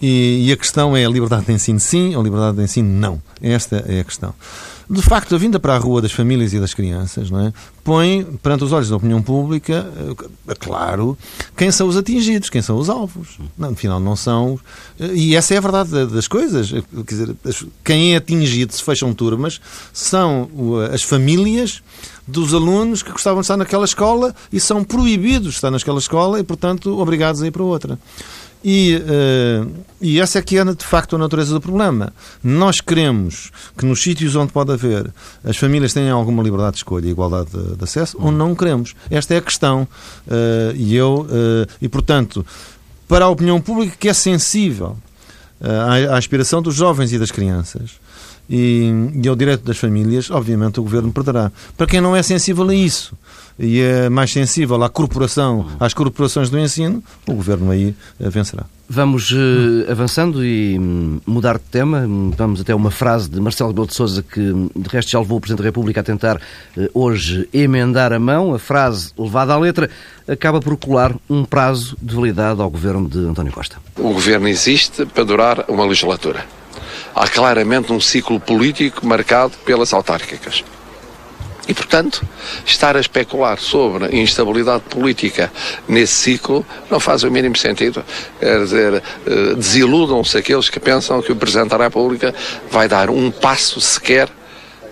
E, 0.00 0.46
e, 0.48 0.52
a 0.52 0.56
questão 0.56 0.96
é 0.96 1.04
a 1.04 1.10
liberdade 1.10 1.44
de 1.44 1.52
ensino 1.52 1.78
sim 1.78 2.14
ou 2.14 2.22
a 2.22 2.24
liberdade 2.24 2.56
de 2.56 2.62
ensino 2.62 2.88
não. 2.88 3.20
Esta 3.42 3.84
é 3.86 4.00
a 4.00 4.04
questão. 4.04 4.32
De 4.90 5.02
facto, 5.02 5.36
a 5.36 5.38
vinda 5.38 5.60
para 5.60 5.76
a 5.76 5.78
rua 5.78 6.02
das 6.02 6.10
famílias 6.10 6.52
e 6.52 6.58
das 6.58 6.74
crianças 6.74 7.30
não 7.30 7.46
é, 7.46 7.52
põe 7.84 8.24
perante 8.42 8.64
os 8.64 8.72
olhos 8.72 8.88
da 8.88 8.96
opinião 8.96 9.22
pública, 9.22 9.88
é 10.48 10.54
claro, 10.56 11.16
quem 11.56 11.70
são 11.70 11.86
os 11.86 11.96
atingidos, 11.96 12.50
quem 12.50 12.60
são 12.60 12.76
os 12.76 12.90
alvos. 12.90 13.38
Não, 13.56 13.70
afinal, 13.70 14.00
não 14.00 14.16
são. 14.16 14.58
E 14.98 15.36
essa 15.36 15.54
é 15.54 15.58
a 15.58 15.60
verdade 15.60 16.06
das 16.06 16.26
coisas. 16.26 16.72
Quer 17.06 17.14
dizer, 17.14 17.36
quem 17.84 18.14
é 18.14 18.16
atingido, 18.16 18.74
se 18.74 18.82
fecham 18.82 19.14
turmas, 19.14 19.60
são 19.92 20.50
as 20.92 21.04
famílias 21.04 21.80
dos 22.26 22.52
alunos 22.52 23.00
que 23.00 23.12
gostavam 23.12 23.42
de 23.42 23.44
estar 23.44 23.56
naquela 23.56 23.84
escola 23.84 24.34
e 24.52 24.58
são 24.58 24.82
proibidos 24.82 25.50
de 25.50 25.54
estar 25.54 25.70
naquela 25.70 26.00
escola 26.00 26.40
e, 26.40 26.42
portanto, 26.42 26.98
obrigados 26.98 27.42
a 27.42 27.46
ir 27.46 27.52
para 27.52 27.62
outra. 27.62 27.96
E, 28.62 28.96
uh, 28.96 29.70
e 30.00 30.20
essa 30.20 30.38
é 30.38 30.42
que 30.42 30.58
é, 30.58 30.64
de 30.64 30.84
facto, 30.84 31.16
a 31.16 31.18
natureza 31.18 31.54
do 31.54 31.60
problema. 31.60 32.12
Nós 32.42 32.80
queremos 32.80 33.50
que 33.76 33.86
nos 33.86 34.02
sítios 34.02 34.36
onde 34.36 34.52
pode 34.52 34.72
haver 34.72 35.10
as 35.42 35.56
famílias 35.56 35.94
tenham 35.94 36.18
alguma 36.18 36.42
liberdade 36.42 36.72
de 36.72 36.78
escolha 36.78 37.06
e 37.06 37.10
igualdade 37.10 37.50
de, 37.50 37.76
de 37.76 37.84
acesso, 37.84 38.16
ou 38.20 38.30
não 38.30 38.54
queremos. 38.54 38.94
Esta 39.10 39.34
é 39.34 39.38
a 39.38 39.42
questão. 39.42 39.88
Uh, 40.26 40.76
e 40.76 40.94
eu, 40.94 41.26
uh, 41.28 41.70
e 41.80 41.88
portanto, 41.88 42.44
para 43.08 43.24
a 43.24 43.28
opinião 43.28 43.60
pública 43.60 43.96
que 43.98 44.08
é 44.08 44.12
sensível 44.12 44.96
à, 45.60 46.14
à 46.14 46.18
aspiração 46.18 46.62
dos 46.62 46.74
jovens 46.74 47.12
e 47.12 47.18
das 47.18 47.30
crianças, 47.30 47.92
e, 48.50 48.90
e 49.22 49.28
ao 49.28 49.36
direito 49.36 49.64
das 49.64 49.78
famílias, 49.78 50.30
obviamente 50.30 50.80
o 50.80 50.82
governo 50.82 51.12
perderá. 51.12 51.52
Para 51.76 51.86
quem 51.86 52.00
não 52.00 52.16
é 52.16 52.22
sensível 52.22 52.68
a 52.68 52.74
isso, 52.74 53.16
e 53.60 53.80
é 53.80 54.08
mais 54.08 54.32
sensível 54.32 54.82
à 54.82 54.88
corporação, 54.88 55.66
às 55.78 55.92
corporações 55.92 56.48
do 56.48 56.58
ensino, 56.58 57.04
o 57.28 57.34
governo 57.34 57.70
aí 57.70 57.94
eh, 58.18 58.30
vencerá. 58.30 58.64
Vamos 58.88 59.30
uh, 59.30 59.88
avançando 59.88 60.44
e 60.44 60.76
um, 60.76 61.20
mudar 61.24 61.58
de 61.58 61.64
tema. 61.64 62.08
Vamos 62.36 62.60
até 62.60 62.74
uma 62.74 62.90
frase 62.90 63.30
de 63.30 63.40
Marcelo 63.40 63.70
Rebelo 63.70 63.86
de 63.86 63.94
Sousa 63.94 64.20
que, 64.20 64.40
de 64.40 64.88
resto, 64.88 65.12
já 65.12 65.20
levou 65.20 65.38
o 65.38 65.40
Presidente 65.40 65.62
da 65.62 65.68
República 65.68 66.00
a 66.00 66.02
tentar 66.02 66.38
uh, 66.38 66.90
hoje 66.92 67.48
emendar 67.52 68.12
a 68.12 68.18
mão. 68.18 68.52
A 68.52 68.58
frase, 68.58 69.12
levada 69.16 69.52
à 69.52 69.58
letra, 69.58 69.88
acaba 70.26 70.58
por 70.58 70.76
colar 70.76 71.14
um 71.28 71.44
prazo 71.44 71.96
de 72.02 72.12
validade 72.12 72.60
ao 72.60 72.68
governo 72.68 73.08
de 73.08 73.18
António 73.18 73.52
Costa. 73.52 73.76
O 73.96 74.12
governo 74.12 74.48
existe 74.48 75.06
para 75.06 75.22
durar 75.22 75.66
uma 75.68 75.84
legislatura. 75.84 76.44
Há 77.14 77.28
claramente 77.28 77.92
um 77.92 78.00
ciclo 78.00 78.40
político 78.40 79.06
marcado 79.06 79.52
pelas 79.64 79.92
autárquicas. 79.92 80.64
E, 81.70 81.74
portanto, 81.74 82.26
estar 82.66 82.96
a 82.96 83.00
especular 83.00 83.56
sobre 83.60 84.20
instabilidade 84.20 84.82
política 84.90 85.52
nesse 85.86 86.14
ciclo 86.14 86.66
não 86.90 86.98
faz 86.98 87.22
o 87.22 87.30
mínimo 87.30 87.56
sentido. 87.56 88.04
Quer 88.40 88.64
dizer, 88.64 88.94
eh, 88.94 89.54
desiludam-se 89.54 90.36
aqueles 90.36 90.68
que 90.68 90.80
pensam 90.80 91.22
que 91.22 91.30
o 91.30 91.36
Presidente 91.36 91.68
da 91.70 91.76
República 91.76 92.34
vai 92.72 92.88
dar 92.88 93.08
um 93.08 93.30
passo 93.30 93.80
sequer 93.80 94.28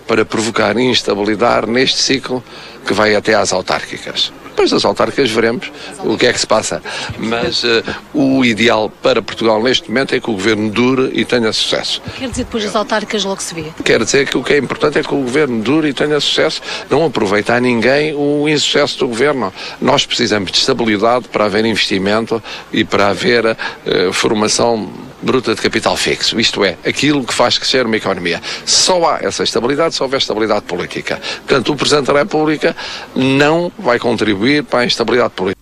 para 0.07 0.25
provocar 0.25 0.79
instabilidade 0.79 1.69
neste 1.69 1.99
ciclo 1.99 2.45
que 2.87 2.95
vai 2.95 3.17
até 3.17 3.35
às 3.35 3.53
autárquicas. 3.53 4.33
Depois 4.59 4.73
das 4.73 4.85
autárquicas 4.85 5.31
veremos 5.31 5.71
o 6.01 6.19
que 6.19 6.27
é 6.27 6.33
que 6.33 6.41
se 6.41 6.47
passa. 6.47 6.83
Mas 7.17 7.63
uh, 7.63 7.85
o 8.13 8.45
ideal 8.45 8.91
para 8.91 9.23
Portugal 9.23 9.63
neste 9.63 9.89
momento 9.89 10.17
é 10.17 10.21
que 10.21 10.29
o 10.29 10.33
governo 10.33 10.69
dure 10.69 11.13
e 11.15 11.25
tenha 11.25 11.53
sucesso. 11.53 12.03
Quer 12.19 12.29
dizer, 12.29 12.43
depois 12.43 12.65
das 12.65 12.75
autárquicas 12.75 13.23
logo 13.23 13.41
se 13.41 13.55
vê? 13.55 13.67
Quer 13.85 14.03
dizer 14.03 14.29
que 14.29 14.37
o 14.37 14.43
que 14.43 14.55
é 14.55 14.59
importante 14.59 14.99
é 14.99 15.03
que 15.05 15.15
o 15.15 15.23
governo 15.23 15.63
dure 15.63 15.91
e 15.91 15.93
tenha 15.93 16.19
sucesso. 16.19 16.61
Não 16.91 17.05
aproveita 17.05 17.55
a 17.55 17.61
ninguém 17.61 18.13
o 18.17 18.49
insucesso 18.49 18.99
do 18.99 19.07
governo. 19.07 19.55
Nós 19.81 20.05
precisamos 20.05 20.51
de 20.51 20.59
estabilidade 20.59 21.29
para 21.29 21.45
haver 21.45 21.65
investimento 21.65 22.43
e 22.73 22.83
para 22.83 23.11
haver 23.11 23.47
uh, 23.47 24.13
formação 24.13 24.91
bruta 25.23 25.55
de 25.55 25.61
capital 25.61 25.97
fixo, 25.97 26.39
isto 26.39 26.65
é, 26.65 26.77
aquilo 26.85 27.25
que 27.25 27.35
faz 27.35 27.59
crescer 27.59 27.87
uma 27.87 27.97
economia. 27.97 28.41
Só 28.65 29.05
há 29.05 29.19
essa 29.23 29.43
estabilidade 29.43 29.95
se 29.95 30.03
houver 30.03 30.19
estabilidade 30.19 30.63
política. 30.63 31.21
Portanto, 31.47 31.73
o 31.73 31.77
Presidente 31.77 32.07
da 32.07 32.19
República 32.19 32.77
não 33.15 33.73
vai 33.79 33.99
contribuir 33.99 34.65
para 34.65 34.81
a 34.81 34.85
instabilidade 34.85 35.31
política. 35.35 35.58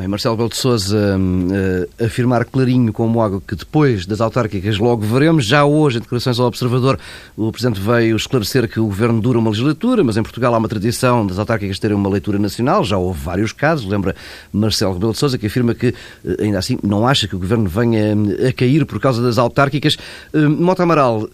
Bem, 0.00 0.08
Marcelo 0.08 0.34
Belo 0.34 0.48
de 0.48 0.56
Souza 0.56 0.96
uh, 0.96 2.02
afirmar 2.02 2.46
clarinho 2.46 2.90
como 2.90 3.20
água 3.20 3.42
que 3.46 3.54
depois 3.54 4.06
das 4.06 4.22
autárquicas 4.22 4.78
logo 4.78 5.02
veremos. 5.02 5.44
Já 5.44 5.66
hoje, 5.66 5.98
em 5.98 6.00
declarações 6.00 6.40
ao 6.40 6.46
Observador, 6.46 6.98
o 7.36 7.52
Presidente 7.52 7.78
veio 7.78 8.16
esclarecer 8.16 8.66
que 8.66 8.80
o 8.80 8.86
Governo 8.86 9.20
dura 9.20 9.38
uma 9.38 9.50
legislatura, 9.50 10.02
mas 10.02 10.16
em 10.16 10.22
Portugal 10.22 10.54
há 10.54 10.56
uma 10.56 10.70
tradição 10.70 11.26
das 11.26 11.38
autárquicas 11.38 11.78
terem 11.78 11.94
uma 11.94 12.08
leitura 12.08 12.38
nacional. 12.38 12.82
Já 12.82 12.96
houve 12.96 13.20
vários 13.22 13.52
casos. 13.52 13.84
Lembra 13.84 14.16
Marcelo 14.50 14.94
Rebelo 14.94 15.12
de 15.12 15.18
Sousa 15.18 15.36
que 15.36 15.48
afirma 15.48 15.74
que, 15.74 15.88
uh, 15.88 15.94
ainda 16.40 16.58
assim, 16.58 16.78
não 16.82 17.06
acha 17.06 17.28
que 17.28 17.36
o 17.36 17.38
Governo 17.38 17.68
venha 17.68 18.14
a 18.48 18.54
cair 18.54 18.86
por 18.86 18.98
causa 19.00 19.20
das 19.20 19.36
autárquicas. 19.36 19.98
Uh, 20.32 20.48
Mota 20.48 20.82
Amaral, 20.82 21.28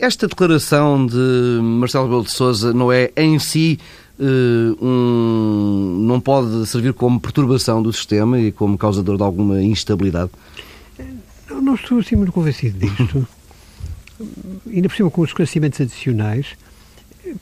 esta 0.00 0.26
declaração 0.26 1.04
de 1.04 1.60
Marcelo 1.60 2.04
Rebelo 2.04 2.24
de 2.24 2.30
Sousa 2.30 2.72
não 2.72 2.90
é 2.90 3.10
em 3.14 3.38
si 3.38 3.78
eh, 3.78 3.82
um, 4.18 5.98
não 6.06 6.20
pode 6.20 6.66
servir 6.66 6.92
como 6.92 7.20
perturbação 7.20 7.82
do 7.82 7.92
sistema 7.92 8.38
e 8.38 8.50
como 8.50 8.78
causador 8.78 9.16
de 9.16 9.22
alguma 9.22 9.62
instabilidade? 9.62 10.30
Não, 11.48 11.60
não 11.60 11.74
estou 11.74 11.98
assim 11.98 12.16
muito 12.16 12.32
convencido 12.32 12.78
disto. 12.78 13.26
Ainda 14.66 14.88
por 14.88 14.96
cima, 14.96 15.10
com 15.10 15.20
os 15.20 15.28
esclarecimentos 15.28 15.80
adicionais, 15.80 16.56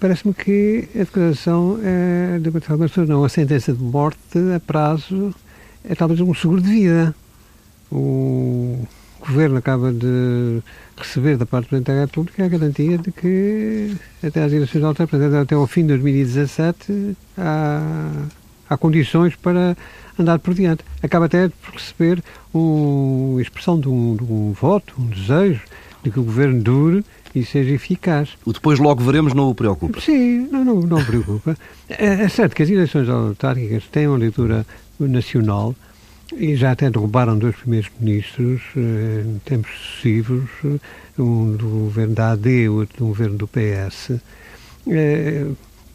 parece-me 0.00 0.34
que 0.34 0.88
a 0.94 0.98
declaração 0.98 1.78
é, 1.82 2.38
de 2.38 3.06
não, 3.06 3.24
a 3.24 3.28
sentença 3.28 3.72
de 3.72 3.82
morte 3.82 4.38
a 4.54 4.58
prazo 4.58 5.32
é 5.84 5.94
talvez 5.94 6.20
um 6.20 6.34
seguro 6.34 6.60
de 6.60 6.68
vida. 6.68 7.14
O 7.92 8.84
Governo 9.26 9.56
acaba 9.56 9.90
de 9.90 10.60
receber 10.96 11.36
da 11.36 11.46
parte 11.46 11.66
do 11.66 11.68
Presidente 11.70 11.94
da 11.94 12.00
República 12.02 12.44
a 12.44 12.48
garantia 12.48 12.98
de 12.98 13.10
que 13.10 13.96
até 14.22 14.44
às 14.44 14.52
eleições 14.52 14.84
alteradas, 14.84 15.34
até 15.34 15.54
ao 15.54 15.66
fim 15.66 15.82
de 15.82 15.88
2017, 15.88 17.16
há, 17.38 18.26
há 18.68 18.76
condições 18.76 19.34
para 19.34 19.76
andar 20.18 20.38
por 20.38 20.52
diante. 20.52 20.84
Acaba 21.02 21.24
até 21.24 21.48
por 21.48 21.74
receber 21.74 22.22
a 22.54 23.40
expressão 23.40 23.80
de 23.80 23.88
um, 23.88 24.14
de 24.14 24.24
um 24.24 24.52
voto, 24.52 24.94
um 24.98 25.06
desejo 25.06 25.62
de 26.02 26.10
que 26.10 26.20
o 26.20 26.22
Governo 26.22 26.62
dure 26.62 27.04
e 27.34 27.44
seja 27.44 27.70
eficaz. 27.70 28.30
O 28.44 28.52
depois 28.52 28.78
logo 28.78 29.02
veremos 29.02 29.32
não 29.32 29.48
o 29.48 29.54
preocupa? 29.54 30.00
Sim, 30.00 30.48
não, 30.52 30.64
não, 30.64 30.80
não 30.80 31.04
preocupa. 31.04 31.56
É, 31.88 32.06
é 32.06 32.28
certo 32.28 32.54
que 32.54 32.62
as 32.62 32.70
eleições 32.70 33.08
autárquicas 33.08 33.84
têm 33.90 34.06
uma 34.06 34.18
leitura 34.18 34.64
nacional, 35.00 35.74
e 36.32 36.56
já 36.56 36.72
até 36.72 36.90
derrubaram 36.90 37.38
dois 37.38 37.56
primeiros 37.56 37.90
ministros 38.00 38.62
eh, 38.76 39.24
em 39.26 39.38
tempos 39.44 39.70
sucessivos, 39.78 40.48
um 41.18 41.52
do 41.56 41.66
governo 41.66 42.14
da 42.14 42.32
AD 42.32 42.68
outro 42.68 42.98
do 42.98 43.06
governo 43.06 43.36
do 43.36 43.48
PS. 43.48 44.12
Eh, 44.88 45.46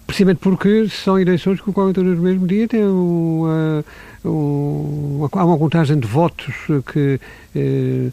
precisamente 0.05 0.39
porque 0.39 0.87
são 0.89 1.19
eleições 1.19 1.61
que 1.61 1.69
ocorrem 1.69 1.93
todos 1.93 2.15
no 2.15 2.23
mesmo 2.23 2.47
dia, 2.47 2.67
tem 2.67 2.83
uma, 2.83 3.83
uma, 4.23 5.29
há 5.31 5.45
uma 5.45 5.57
contagem 5.57 5.99
de 5.99 6.07
votos 6.07 6.55
que 6.91 7.19
eh, 7.55 8.09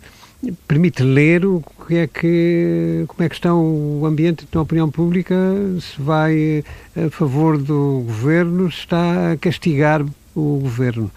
permite 0.69 1.03
ler 1.03 1.45
o 1.47 1.63
que 1.87 1.97
é 1.97 2.07
que, 2.07 3.05
como 3.09 3.25
é 3.25 3.29
que 3.29 3.35
está 3.35 3.55
o 3.55 4.05
ambiente 4.05 4.47
da 4.51 4.61
opinião 4.61 4.91
pública, 4.91 5.35
se 5.81 6.01
vai 6.01 6.65
a 6.97 7.11
favor 7.11 7.57
do 7.59 8.03
governo, 8.07 8.71
se 8.71 8.81
está 8.81 9.33
a 9.33 9.37
castigar 9.37 10.03
o 10.35 10.59
governo. 10.61 11.11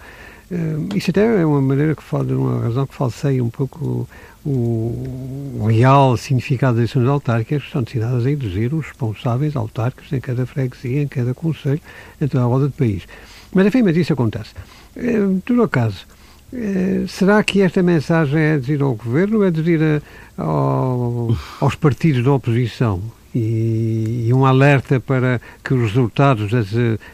Uh, 0.50 0.96
isso 0.96 1.10
até 1.10 1.40
é 1.40 1.46
uma 1.46 1.62
maneira 1.62 1.94
que 1.94 2.02
fala, 2.02 2.24
uma 2.34 2.62
razão 2.62 2.84
que 2.84 2.94
falseia 2.94 3.42
um 3.42 3.48
pouco 3.48 4.08
o, 4.44 5.58
o 5.60 5.66
real 5.66 6.16
significado 6.16 6.72
das 6.72 6.90
eleições 6.90 7.06
autárquicas, 7.06 7.64
que 7.64 7.70
são 7.70 7.82
destinadas 7.82 8.26
a 8.26 8.30
induzir 8.30 8.74
os 8.74 8.86
responsáveis 8.86 9.54
autárquicos 9.54 10.12
em 10.12 10.20
cada 10.20 10.46
freguesia, 10.46 11.02
em 11.02 11.08
cada 11.08 11.34
conselho, 11.34 11.80
em 12.20 12.26
toda 12.26 12.42
a 12.42 12.46
roda 12.46 12.66
do 12.66 12.72
país. 12.72 13.06
Mas, 13.52 13.66
enfim, 13.66 13.82
mas 13.82 13.96
isso 13.96 14.12
acontece. 14.12 14.50
Uh, 14.96 15.40
todo 15.44 15.62
acaso, 15.62 16.04
uh, 16.52 17.06
será 17.06 17.42
que 17.44 17.62
esta 17.62 17.80
mensagem 17.80 18.40
é 18.40 18.54
dirigida 18.56 18.84
ao 18.84 18.94
Governo 18.94 19.38
ou 19.38 19.44
é 19.44 19.52
dirigida 19.52 20.02
ao, 20.36 21.36
aos 21.60 21.76
partidos 21.76 22.24
da 22.24 22.32
oposição? 22.32 23.00
E, 23.32 24.24
e, 24.26 24.34
um 24.34 24.44
alerta 24.44 24.98
para 24.98 25.40
que 25.62 25.72
os 25.72 25.92
resultados 25.92 26.50
das 26.50 26.66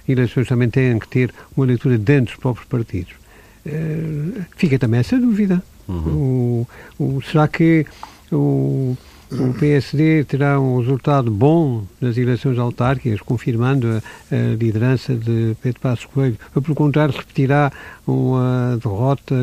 eleições 0.08 0.48
também 0.48 0.70
tenham 0.70 0.98
que 0.98 1.06
ter 1.06 1.30
uma 1.54 1.66
leitura 1.66 1.98
dentro 1.98 2.32
dos 2.32 2.40
próprios 2.40 2.66
partidos. 2.66 3.25
Uh, 3.66 4.44
fica 4.56 4.78
também 4.78 5.00
essa 5.00 5.18
dúvida. 5.18 5.62
Uhum. 5.88 6.66
O, 6.98 7.16
o, 7.16 7.22
será 7.22 7.48
que 7.48 7.84
o, 8.30 8.96
o 9.30 9.54
PSD 9.54 10.24
terá 10.24 10.60
um 10.60 10.78
resultado 10.78 11.30
bom 11.30 11.84
nas 12.00 12.16
eleições 12.16 12.58
autárquicas, 12.58 13.20
confirmando 13.20 13.88
a, 13.88 14.34
a 14.34 14.56
liderança 14.56 15.14
de 15.14 15.56
Pedro 15.60 15.80
Passos 15.80 16.04
Coelho, 16.06 16.38
ou 16.54 16.62
pelo 16.62 16.74
contrário 16.74 17.14
repetirá 17.16 17.72
uma 18.06 18.78
derrota 18.82 19.34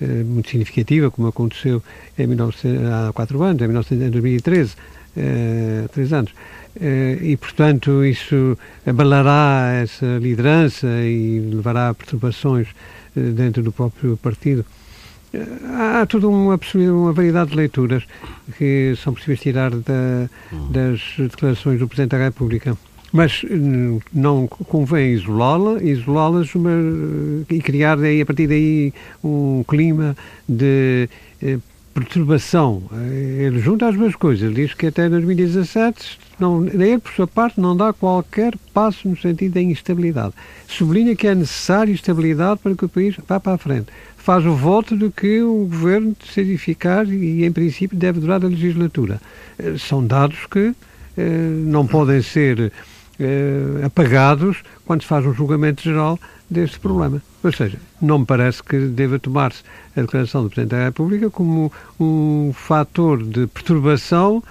eh, 0.00 0.04
muito 0.24 0.50
significativa, 0.50 1.10
como 1.10 1.28
aconteceu 1.28 1.82
em 2.18 2.26
19, 2.26 2.56
há 3.08 3.12
quatro 3.12 3.42
anos, 3.42 3.62
em, 3.62 3.68
19, 3.68 3.94
em 3.94 4.10
2013, 4.10 4.74
eh, 5.16 5.84
três 5.92 6.12
anos. 6.12 6.32
Eh, 6.80 7.18
e, 7.20 7.36
portanto, 7.36 8.04
isso 8.04 8.56
abalará 8.86 9.72
essa 9.82 10.18
liderança 10.18 10.86
e 11.02 11.38
levará 11.52 11.90
a 11.90 11.94
perturbações 11.94 12.68
eh, 12.68 12.72
dentro 13.14 13.62
do 13.62 13.72
próprio 13.72 14.16
partido. 14.16 14.64
Há 15.78 16.04
toda 16.06 16.28
uma, 16.28 16.58
uma 16.74 17.12
variedade 17.12 17.50
de 17.50 17.56
leituras 17.56 18.04
que 18.58 18.94
são 19.02 19.14
possíveis 19.14 19.40
tirar 19.40 19.70
da, 19.70 20.28
das 20.70 21.00
declarações 21.16 21.78
do 21.78 21.88
Presidente 21.88 22.10
da 22.10 22.24
República. 22.24 22.76
Mas 23.12 23.44
hum, 23.44 24.00
não 24.12 24.46
convém 24.46 25.12
isolá-la, 25.12 25.82
isolá-las 25.82 26.50
e 27.50 27.60
criar 27.60 27.96
daí, 27.96 28.22
a 28.22 28.26
partir 28.26 28.46
daí 28.46 28.92
um 29.22 29.62
clima 29.68 30.16
de 30.48 31.08
eh, 31.42 31.58
perturbação. 31.92 32.82
Eh, 32.92 33.44
ele 33.46 33.60
junta 33.60 33.88
as 33.88 33.96
duas 33.96 34.14
coisas. 34.14 34.54
Diz 34.54 34.74
que 34.74 34.86
até 34.86 35.08
2017, 35.08 36.18
não, 36.38 36.66
ele, 36.66 36.98
por 36.98 37.12
sua 37.12 37.26
parte, 37.26 37.60
não 37.60 37.76
dá 37.76 37.92
qualquer 37.92 38.54
passo 38.72 39.08
no 39.08 39.16
sentido 39.16 39.54
da 39.54 39.62
instabilidade. 39.62 40.34
Sublinha 40.66 41.14
que 41.14 41.26
é 41.26 41.34
necessário 41.34 41.94
estabilidade 41.94 42.60
para 42.62 42.74
que 42.74 42.84
o 42.84 42.88
país 42.88 43.16
vá 43.26 43.38
para 43.38 43.54
a 43.54 43.58
frente 43.58 43.86
faz 44.22 44.46
o 44.46 44.54
voto 44.54 44.96
de 44.96 45.10
que 45.10 45.42
o 45.42 45.66
governo 45.68 46.14
seja 46.32 46.52
eficaz 46.52 47.08
e, 47.10 47.44
em 47.44 47.50
princípio, 47.50 47.98
deve 47.98 48.20
durar 48.20 48.44
a 48.44 48.46
legislatura. 48.46 49.20
Eh, 49.58 49.74
são 49.78 50.06
dados 50.06 50.46
que 50.46 50.72
eh, 51.16 51.22
não 51.66 51.86
podem 51.86 52.22
ser 52.22 52.72
eh, 53.22 53.84
apagados 53.84 54.62
quando 54.86 55.02
se 55.02 55.08
faz 55.08 55.24
um 55.24 55.32
julgamento 55.32 55.82
geral 55.82 56.18
deste 56.50 56.78
problema. 56.78 57.22
Ou 57.42 57.52
seja, 57.52 57.78
não 58.00 58.20
me 58.20 58.26
parece 58.26 58.62
que 58.62 58.78
deva 58.86 59.18
tomar-se 59.18 59.62
a 59.96 60.00
declaração 60.00 60.42
do 60.44 60.50
Presidente 60.50 60.78
da 60.78 60.84
República 60.84 61.30
como 61.30 61.72
um 61.98 62.52
fator 62.54 63.22
de 63.22 63.46
perturbação. 63.46 64.42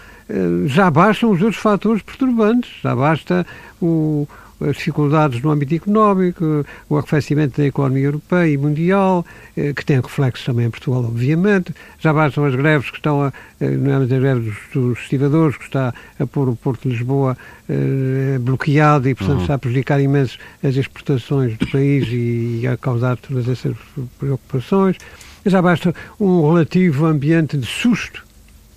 Já 0.65 0.89
bastam 0.89 1.31
os 1.31 1.41
outros 1.41 1.61
fatores 1.61 2.01
perturbantes, 2.01 2.71
já 2.81 2.95
basta 2.95 3.45
o, 3.81 4.27
as 4.69 4.77
dificuldades 4.77 5.41
no 5.41 5.49
âmbito 5.49 5.75
económico, 5.75 6.65
o 6.89 6.97
arrefecimento 6.97 7.59
da 7.59 7.67
economia 7.67 8.05
europeia 8.05 8.53
e 8.53 8.57
mundial, 8.57 9.25
eh, 9.57 9.73
que 9.73 9.83
tem 9.83 9.99
reflexos 9.99 10.45
também 10.45 10.67
em 10.67 10.69
Portugal, 10.69 11.03
obviamente. 11.03 11.73
Já 11.99 12.13
bastam 12.13 12.45
as 12.45 12.55
greves 12.55 12.89
que 12.89 12.97
estão 12.97 13.23
a, 13.23 13.33
eh, 13.59 13.69
no 13.69 13.91
âmbito 13.91 14.09
das 14.09 14.19
greves 14.19 14.55
dos, 14.73 14.99
estivadores, 14.99 15.57
que 15.57 15.65
está 15.65 15.93
a 16.19 16.27
pôr 16.27 16.49
o 16.49 16.55
Porto 16.55 16.87
de 16.87 16.95
Lisboa 16.95 17.37
eh, 17.69 18.37
bloqueado 18.39 19.09
e, 19.09 19.15
portanto, 19.15 19.37
uhum. 19.37 19.41
está 19.43 19.55
a 19.55 19.59
prejudicar 19.59 19.99
imenso 19.99 20.37
as 20.63 20.75
exportações 20.75 21.57
do 21.57 21.67
país 21.67 22.07
e, 22.09 22.61
e 22.61 22.67
a 22.67 22.77
causar 22.77 23.17
todas 23.17 23.47
essas 23.47 23.75
preocupações. 24.19 24.97
Já 25.45 25.61
basta 25.61 25.93
um 26.19 26.47
relativo 26.47 27.05
ambiente 27.05 27.57
de 27.57 27.65
susto 27.65 28.23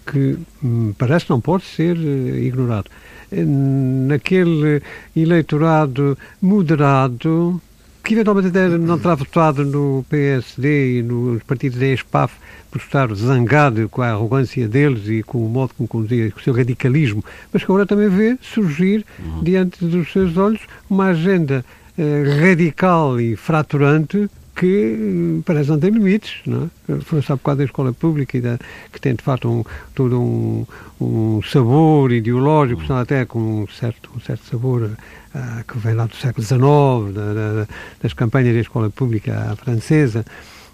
que 0.06 0.38
hum, 0.62 0.94
parece 0.96 1.28
não 1.28 1.40
pode 1.40 1.64
ser 1.64 1.96
ignorado 1.96 2.90
naquele 3.42 4.82
eleitorado 5.16 6.16
moderado 6.40 7.60
que 8.04 8.12
eventualmente 8.12 8.48
até 8.48 8.68
não 8.68 8.98
terá 8.98 9.14
votado 9.14 9.64
no 9.64 10.04
PSD 10.10 10.98
e 10.98 11.02
nos 11.02 11.42
partidos 11.42 11.78
da 11.78 11.86
ESPAF 11.86 12.34
por 12.70 12.78
estar 12.78 13.12
zangado 13.14 13.88
com 13.88 14.02
a 14.02 14.10
arrogância 14.10 14.68
deles 14.68 15.08
e 15.08 15.22
com 15.22 15.38
o 15.38 15.48
modo 15.48 15.72
como 15.74 15.88
conduzia, 15.88 16.30
com 16.30 16.38
o 16.38 16.42
seu 16.42 16.52
radicalismo, 16.52 17.24
mas 17.50 17.64
que 17.64 17.70
agora 17.70 17.86
também 17.86 18.10
vê 18.10 18.36
surgir 18.42 19.06
uhum. 19.18 19.42
diante 19.42 19.82
dos 19.86 20.12
seus 20.12 20.36
olhos 20.36 20.60
uma 20.90 21.06
agenda 21.06 21.64
eh, 21.96 22.40
radical 22.42 23.18
e 23.18 23.36
fraturante 23.36 24.28
que 24.54 24.96
hum, 24.98 25.42
parece 25.44 25.70
não 25.70 25.78
ter 25.78 25.92
limites, 25.92 26.40
não 26.46 26.70
é? 26.88 27.00
Foi-se 27.00 27.32
há 27.32 27.36
bocado 27.36 27.58
da 27.58 27.64
escola 27.64 27.92
pública, 27.92 28.40
da, 28.40 28.58
que 28.92 29.00
tem 29.00 29.14
de 29.14 29.22
facto 29.22 29.50
um, 29.50 29.64
todo 29.94 30.20
um, 30.20 30.66
um 31.00 31.42
sabor 31.42 32.12
ideológico, 32.12 32.82
uhum. 32.88 32.98
até 32.98 33.24
com 33.24 33.62
um 33.62 33.66
certo, 33.68 34.10
um 34.16 34.20
certo 34.20 34.44
sabor 34.46 34.82
uh, 34.82 35.64
que 35.66 35.78
vem 35.78 35.94
lá 35.94 36.06
do 36.06 36.14
século 36.14 36.44
XIX, 36.44 37.14
da, 37.14 37.34
da, 37.34 37.68
das 38.00 38.12
campanhas 38.12 38.54
da 38.54 38.60
escola 38.60 38.90
pública 38.90 39.56
francesa. 39.62 40.24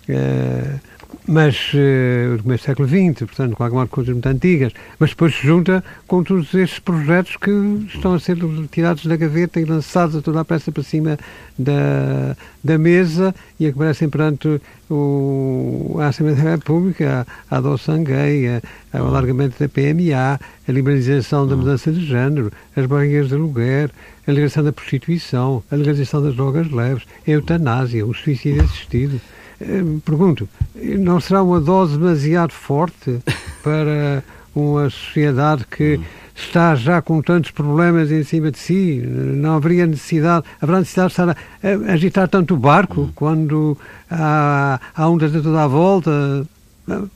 Uh, 0.08 0.89
mas 1.26 1.72
uh, 1.74 2.36
do 2.36 2.42
começo 2.42 2.64
do 2.64 2.66
século 2.66 2.88
XX, 2.88 3.26
portanto, 3.26 3.56
com 3.56 3.64
algumas 3.64 3.88
coisas 3.88 4.12
muito 4.12 4.26
antigas, 4.26 4.72
mas 4.98 5.10
depois 5.10 5.34
se 5.34 5.46
junta 5.46 5.84
com 6.06 6.24
todos 6.24 6.52
estes 6.54 6.78
projetos 6.78 7.36
que 7.36 7.50
estão 7.94 8.14
a 8.14 8.20
ser 8.20 8.36
tirados 8.70 9.06
da 9.06 9.16
gaveta 9.16 9.60
e 9.60 9.64
lançados 9.64 10.16
a 10.16 10.22
toda 10.22 10.40
a 10.40 10.44
pressa 10.44 10.72
para 10.72 10.82
cima 10.82 11.18
da, 11.58 12.36
da 12.64 12.78
mesa 12.78 13.34
e 13.58 13.66
a 13.66 13.72
que 13.72 13.78
parecem 13.78 14.08
perante 14.08 14.60
o, 14.90 15.96
a 16.00 16.08
Assembleia 16.08 16.42
da 16.42 16.50
República, 16.50 17.26
a, 17.50 17.54
a 17.54 17.58
adoção 17.58 18.02
gay, 18.02 18.48
a, 18.92 19.02
o 19.02 19.06
alargamento 19.06 19.56
da 19.58 19.68
PMA, 19.68 20.40
a 20.66 20.72
liberalização 20.72 21.46
da 21.46 21.54
mudança 21.54 21.92
de 21.92 22.04
género, 22.04 22.50
as 22.74 22.86
barreiras 22.86 23.28
de 23.28 23.34
aluguer, 23.34 23.90
a 24.26 24.30
legalização 24.30 24.64
da 24.64 24.72
prostituição, 24.72 25.62
a 25.70 25.76
legalização 25.76 26.22
das 26.22 26.34
drogas 26.34 26.70
leves, 26.70 27.04
a 27.26 27.30
eutanásia, 27.30 28.06
o 28.06 28.14
suicídio 28.14 28.64
assistido. 28.64 29.20
Eh, 29.60 29.82
pergunto, 30.04 30.48
não 30.74 31.20
será 31.20 31.42
uma 31.42 31.60
dose 31.60 31.98
demasiado 31.98 32.52
forte 32.52 33.18
para 33.62 34.24
uma 34.54 34.88
sociedade 34.88 35.66
que 35.70 35.98
hum. 35.98 36.04
está 36.34 36.74
já 36.74 37.02
com 37.02 37.20
tantos 37.20 37.50
problemas 37.50 38.10
em 38.10 38.24
cima 38.24 38.50
de 38.50 38.58
si? 38.58 39.02
Não 39.04 39.56
haveria 39.56 39.86
necessidade, 39.86 40.46
haverá 40.60 40.78
necessidade 40.78 41.08
de 41.08 41.12
estar 41.12 41.30
a, 41.30 41.92
agitar 41.92 42.28
tanto 42.28 42.54
o 42.54 42.56
barco 42.56 43.02
hum. 43.02 43.10
quando 43.14 43.76
há, 44.10 44.80
há 44.94 45.08
ondas 45.08 45.32
de 45.32 45.40
toda 45.40 45.62
a 45.62 45.66
volta? 45.66 46.46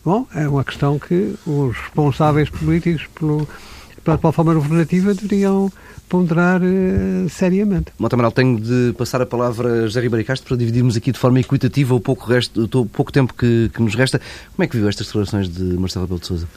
Bom, 0.04 0.26
é 0.35 0.48
uma 0.48 0.62
questão 0.62 0.98
que 0.98 1.35
os 1.44 1.76
responsáveis 1.76 2.48
políticos 2.48 3.09
pelo, 3.18 3.48
pela 4.04 4.18
plataforma 4.18 4.54
governativa 4.54 5.14
deveriam 5.14 5.72
ponderar 6.08 6.60
uh, 6.62 7.28
seriamente. 7.28 7.86
Mota 7.98 8.14
Amaral, 8.14 8.30
tenho 8.30 8.60
de 8.60 8.94
passar 8.96 9.20
a 9.22 9.26
palavra 9.26 9.84
a 9.84 9.86
José 9.86 10.00
Ribeiro 10.00 10.26
Castro 10.26 10.46
para 10.46 10.56
dividirmos 10.56 10.96
aqui 10.96 11.10
de 11.10 11.18
forma 11.18 11.40
equitativa 11.40 11.94
o 11.94 12.00
pouco, 12.00 12.28
resto, 12.28 12.64
o 12.64 12.86
pouco 12.86 13.10
tempo 13.10 13.34
que, 13.34 13.70
que, 13.74 13.82
nos 13.82 13.94
resta. 13.94 14.20
Como 14.54 14.64
é 14.64 14.66
que 14.66 14.76
viu 14.76 14.88
estas 14.88 15.06
declarações 15.06 15.48
de 15.48 15.62
Marcelo 15.78 16.04
Rebelo 16.04 16.20
de 16.20 16.26
Sousa? 16.26 16.48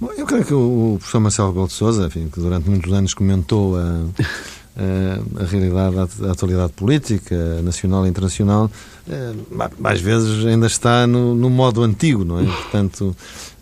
Bom, 0.00 0.10
eu 0.16 0.24
creio 0.26 0.44
que 0.44 0.54
o 0.54 0.96
professor 0.98 1.20
Marcelo 1.20 1.48
Rebelo 1.48 1.66
de 1.66 1.72
Sousa, 1.74 2.06
enfim, 2.06 2.28
que 2.32 2.40
durante 2.40 2.70
muitos 2.70 2.92
anos 2.92 3.14
comentou 3.14 3.76
a, 3.76 4.04
a, 4.76 5.42
a 5.42 5.46
realidade, 5.46 5.96
a, 5.98 6.32
atualidade 6.32 6.72
política, 6.72 7.60
nacional 7.62 8.06
e 8.06 8.08
internacional, 8.08 8.70
eh, 9.08 9.32
mais 9.78 10.00
vezes 10.00 10.46
ainda 10.46 10.66
está 10.66 11.06
no, 11.06 11.34
no 11.34 11.50
modo 11.50 11.82
antigo, 11.82 12.24
não 12.24 12.40
é? 12.40 12.44
Portanto, 12.44 13.14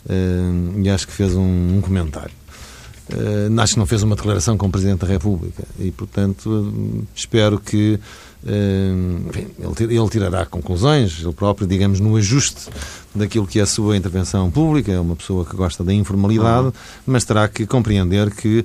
eh, 0.08 0.82
e 0.82 0.88
acho 0.88 1.06
que 1.06 1.12
fez 1.12 1.34
um, 1.34 1.76
um 1.76 1.80
comentário. 1.80 2.39
Uh, 3.12 3.60
acho 3.60 3.74
que 3.74 3.78
não 3.78 3.86
fez 3.86 4.02
uma 4.02 4.14
declaração 4.14 4.56
com 4.56 4.66
o 4.66 4.70
Presidente 4.70 5.00
da 5.00 5.06
República 5.06 5.64
e, 5.78 5.90
portanto, 5.90 7.04
espero 7.14 7.58
que 7.58 7.98
uh, 8.44 9.28
enfim, 9.28 9.46
ele, 9.58 9.96
ele, 9.96 10.08
tirará 10.08 10.46
conclusões, 10.46 11.20
ele 11.20 11.32
próprio, 11.32 11.66
digamos, 11.66 11.98
no 11.98 12.16
ajuste 12.16 12.68
daquilo 13.14 13.46
que 13.46 13.58
é 13.58 13.62
a 13.62 13.66
sua 13.66 13.96
intervenção 13.96 14.50
pública. 14.50 14.92
É 14.92 15.00
uma 15.00 15.16
pessoa 15.16 15.44
que 15.44 15.56
gosta 15.56 15.82
da 15.82 15.92
informalidade, 15.92 16.66
uhum. 16.66 16.72
mas 17.06 17.24
terá 17.24 17.48
que 17.48 17.66
compreender 17.66 18.30
que 18.30 18.64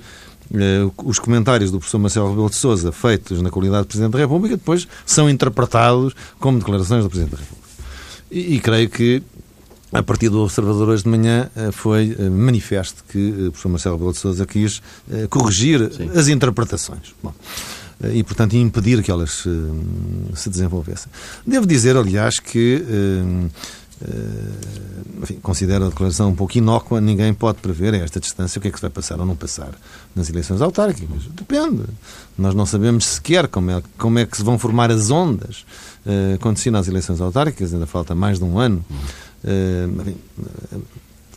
os 1.04 1.18
comentários 1.18 1.72
do 1.72 1.80
professor 1.80 1.98
Marcelo 1.98 2.30
Rebelo 2.30 2.50
de 2.50 2.56
Sousa 2.56 2.92
feitos 2.92 3.42
na 3.42 3.50
qualidade 3.50 3.84
de 3.84 3.88
Presidente 3.88 4.12
da 4.12 4.20
República 4.20 4.56
depois 4.56 4.88
são 5.06 5.28
interpretados 5.28 6.14
como 6.40 6.60
declarações 6.60 7.04
do 7.04 7.10
Presidente 7.10 7.32
da 7.32 7.42
República. 7.42 7.66
E, 8.30 8.56
e 8.56 8.60
creio 8.60 8.90
que 8.90 9.24
a 9.92 10.04
partir 10.04 10.30
do 10.30 10.42
Observador 10.42 10.90
hoje 10.90 11.04
de 11.04 11.10
manhã 11.10 11.50
eh, 11.56 11.72
foi 11.72 12.16
eh, 12.18 12.30
manifesto 12.30 13.04
que 13.08 13.18
eh, 13.18 13.48
o 13.48 13.52
professor 13.52 13.70
Marcelo 13.70 13.96
Rebelo 13.96 14.14
de 14.14 14.20
Sousa 14.20 14.46
quis 14.46 14.82
corrigir 15.30 15.92
Sim. 15.94 16.10
as 16.16 16.28
interpretações. 16.28 17.14
Bom, 17.22 17.34
e, 18.14 18.24
portanto, 18.24 18.56
impedir 18.56 19.02
que 19.02 19.10
elas 19.10 19.46
se 20.36 20.50
desenvolvessem. 20.50 21.10
Devo 21.48 21.66
dizer, 21.66 21.96
aliás, 21.96 22.40
que 22.40 22.84
enfim, 25.22 25.40
considero 25.42 25.86
a 25.86 25.90
declaração 25.90 26.30
um 26.30 26.36
pouco 26.36 26.58
inócua, 26.58 27.00
ninguém 27.00 27.34
pode 27.34 27.60
prever 27.60 27.94
a 27.94 27.98
esta 27.98 28.20
distância 28.20 28.60
o 28.60 28.62
que 28.62 28.68
é 28.68 28.72
que 28.72 28.78
se 28.78 28.82
vai 28.82 28.92
passar 28.92 29.20
ou 29.20 29.26
não 29.26 29.36
passar 29.36 29.72
nas 30.14 30.30
eleições 30.30 30.62
autárquicas. 30.62 31.24
Depende. 31.32 31.84
Nós 32.38 32.54
não 32.54 32.66
sabemos 32.66 33.06
sequer 33.06 33.48
como 33.48 33.72
é, 33.72 33.82
como 33.98 34.20
é 34.20 34.26
que 34.26 34.36
se 34.36 34.44
vão 34.44 34.60
formar 34.60 34.92
as 34.92 35.10
ondas 35.10 35.66
uh, 36.06 36.38
quando 36.40 36.58
se 36.58 36.70
nas 36.70 36.88
eleições 36.88 37.22
autárquicas, 37.22 37.74
ainda 37.74 37.86
falta 37.86 38.14
mais 38.14 38.40
de 38.40 38.44
um 38.44 38.60
ano. 38.60 38.84
Uh, 38.90 38.96
enfim, 40.00 40.16
uh, 40.40 40.82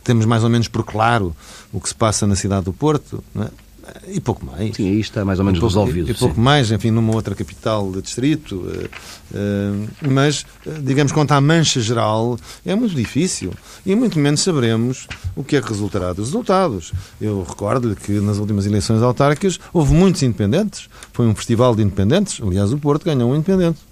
temos 0.03 0.25
mais 0.25 0.43
ou 0.43 0.49
menos 0.49 0.67
por 0.67 0.83
claro 0.83 1.35
o 1.71 1.79
que 1.79 1.89
se 1.89 1.95
passa 1.95 2.25
na 2.25 2.35
cidade 2.35 2.65
do 2.65 2.73
Porto. 2.73 3.23
É? 3.37 3.69
e 4.07 4.19
pouco 4.19 4.45
mais. 4.45 4.75
Sim, 4.75 4.89
aí 4.89 4.99
está 4.99 5.23
mais 5.25 5.39
ou 5.39 5.45
menos 5.45 5.59
pouco, 5.59 5.73
resolvido. 5.73 6.09
E, 6.09 6.11
e 6.11 6.13
pouco 6.13 6.35
sim. 6.35 6.41
mais, 6.41 6.71
enfim, 6.71 6.91
numa 6.91 7.13
outra 7.13 7.35
capital 7.35 7.91
de 7.91 8.01
distrito. 8.01 8.55
Uh, 8.55 9.87
mas, 10.09 10.45
digamos, 10.81 11.11
quanto 11.11 11.31
à 11.31 11.41
mancha 11.41 11.81
geral, 11.81 12.37
é 12.65 12.75
muito 12.75 12.95
difícil. 12.95 13.51
E 13.85 13.95
muito 13.95 14.19
menos 14.19 14.41
saberemos 14.41 15.07
o 15.35 15.43
que 15.43 15.55
é 15.55 15.61
que 15.61 15.69
resultará 15.69 16.13
dos 16.13 16.27
resultados. 16.27 16.91
Eu 17.19 17.43
recordo-lhe 17.43 17.95
que 17.95 18.19
nas 18.19 18.37
últimas 18.37 18.65
eleições 18.65 19.01
autárquicas 19.01 19.59
houve 19.73 19.93
muitos 19.93 20.21
independentes. 20.23 20.89
Foi 21.13 21.25
um 21.25 21.35
festival 21.35 21.75
de 21.75 21.83
independentes. 21.83 22.39
Aliás, 22.41 22.71
o 22.71 22.77
Porto 22.77 23.05
ganhou 23.05 23.31
um 23.31 23.35
independente. 23.35 23.88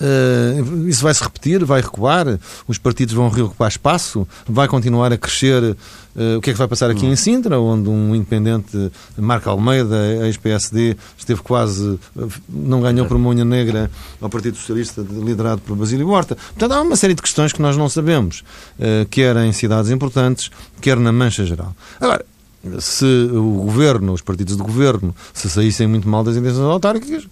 Uh, 0.00 0.88
isso 0.88 1.02
vai 1.02 1.14
se 1.14 1.22
repetir, 1.22 1.64
vai 1.64 1.80
recuar, 1.80 2.38
os 2.66 2.78
partidos 2.78 3.14
vão 3.14 3.28
reocupar 3.28 3.68
espaço, 3.68 4.26
vai 4.46 4.66
continuar 4.66 5.12
a 5.12 5.16
crescer. 5.16 5.62
Uh, 5.62 6.38
o 6.38 6.40
que 6.40 6.50
é 6.50 6.52
que 6.52 6.58
vai 6.58 6.68
passar 6.68 6.90
aqui 6.90 7.06
em 7.06 7.16
Sintra, 7.16 7.58
onde 7.58 7.88
um 7.88 8.14
independente, 8.14 8.92
Marco 9.16 9.50
Almeida, 9.50 9.96
ex-PSD, 10.26 10.96
esteve 11.18 11.42
quase, 11.42 11.98
não 12.48 12.80
ganhou 12.80 13.06
por 13.06 13.16
uma 13.16 13.30
unha 13.30 13.44
negra 13.44 13.90
ao 14.20 14.28
Partido 14.28 14.56
Socialista, 14.56 15.04
liderado 15.10 15.60
por 15.62 15.76
Basílio 15.76 16.08
Horta. 16.08 16.36
Portanto, 16.36 16.72
há 16.72 16.82
uma 16.82 16.96
série 16.96 17.14
de 17.14 17.22
questões 17.22 17.52
que 17.52 17.60
nós 17.60 17.76
não 17.76 17.88
sabemos, 17.88 18.44
uh, 18.78 19.06
quer 19.10 19.36
em 19.38 19.52
cidades 19.52 19.90
importantes, 19.90 20.50
quer 20.80 20.96
na 20.98 21.12
mancha 21.12 21.44
geral. 21.44 21.74
Agora, 22.00 22.24
se 22.78 23.04
o 23.04 23.62
governo, 23.64 24.12
os 24.12 24.22
partidos 24.22 24.56
de 24.56 24.62
governo, 24.62 25.14
se 25.32 25.48
saíssem 25.50 25.86
muito 25.86 26.08
mal 26.08 26.24
das 26.24 26.36
eleições 26.36 26.64
autárquicas, 26.64 27.24
eh, 27.24 27.28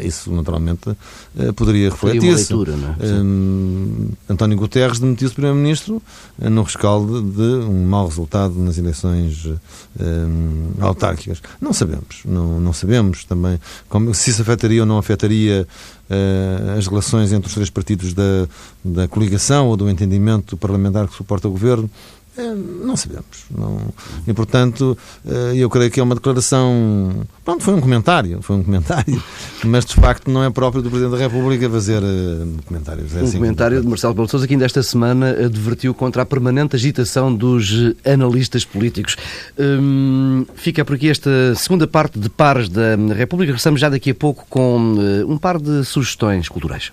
isso 0.00 0.30
naturalmente 0.32 0.96
eh, 1.38 1.52
poderia 1.52 1.90
refletir-se. 1.90 2.52
É? 2.52 3.06
Um, 3.06 4.10
António 4.28 4.56
Guterres 4.56 4.98
demitiu-se 4.98 5.34
Primeiro-Ministro 5.34 6.02
no 6.38 6.62
rescaldo 6.62 7.22
de 7.22 7.66
um 7.66 7.84
mau 7.86 8.06
resultado 8.06 8.54
nas 8.58 8.78
eleições 8.78 9.46
um, 10.00 10.72
autárquicas. 10.80 11.42
Não 11.60 11.72
sabemos, 11.72 12.22
não, 12.24 12.60
não 12.60 12.72
sabemos 12.72 13.24
também 13.24 13.60
como, 13.88 14.14
se 14.14 14.30
isso 14.30 14.42
afetaria 14.42 14.80
ou 14.80 14.86
não 14.86 14.98
afetaria 14.98 15.66
uh, 16.10 16.78
as 16.78 16.86
relações 16.86 17.32
entre 17.32 17.48
os 17.48 17.54
três 17.54 17.70
partidos 17.70 18.12
da, 18.12 18.46
da 18.84 19.08
coligação 19.08 19.68
ou 19.68 19.76
do 19.76 19.88
entendimento 19.88 20.56
parlamentar 20.56 21.08
que 21.08 21.14
suporta 21.14 21.48
o 21.48 21.50
governo. 21.50 21.90
É, 22.36 22.52
não 22.52 22.96
sabemos. 22.96 23.44
Não... 23.56 23.80
E, 24.26 24.32
portanto, 24.32 24.98
eh, 25.24 25.52
eu 25.56 25.70
creio 25.70 25.90
que 25.90 26.00
é 26.00 26.02
uma 26.02 26.16
declaração. 26.16 27.24
Pronto, 27.44 27.62
foi 27.62 27.74
um 27.74 27.80
comentário, 27.80 28.42
foi 28.42 28.56
um 28.56 28.62
comentário, 28.64 29.22
mas 29.64 29.84
de 29.84 29.94
facto 29.94 30.28
não 30.30 30.42
é 30.42 30.50
próprio 30.50 30.82
do 30.82 30.90
Presidente 30.90 31.12
da 31.12 31.18
República 31.18 31.70
fazer 31.70 32.02
uh, 32.02 32.62
comentários. 32.66 33.14
É 33.14 33.20
um 33.20 33.24
assim 33.24 33.38
comentário 33.38 33.80
de 33.80 33.86
Marcelo 33.86 34.14
Belo 34.14 34.28
Souza 34.28 34.48
que 34.48 34.54
ainda 34.54 34.64
esta 34.64 34.82
semana 34.82 35.30
advertiu 35.30 35.94
contra 35.94 36.22
a 36.22 36.26
permanente 36.26 36.74
agitação 36.74 37.32
dos 37.32 37.94
analistas 38.04 38.64
políticos. 38.64 39.16
Hum, 39.58 40.44
fica 40.54 40.84
por 40.84 40.96
aqui 40.96 41.08
esta 41.08 41.54
segunda 41.54 41.86
parte 41.86 42.18
de 42.18 42.28
pares 42.28 42.68
da 42.68 42.96
República. 43.14 43.52
Regressamos 43.52 43.80
já 43.80 43.88
daqui 43.88 44.10
a 44.10 44.14
pouco 44.14 44.44
com 44.48 44.96
um 45.28 45.38
par 45.38 45.60
de 45.60 45.84
sugestões 45.84 46.48
culturais. 46.48 46.90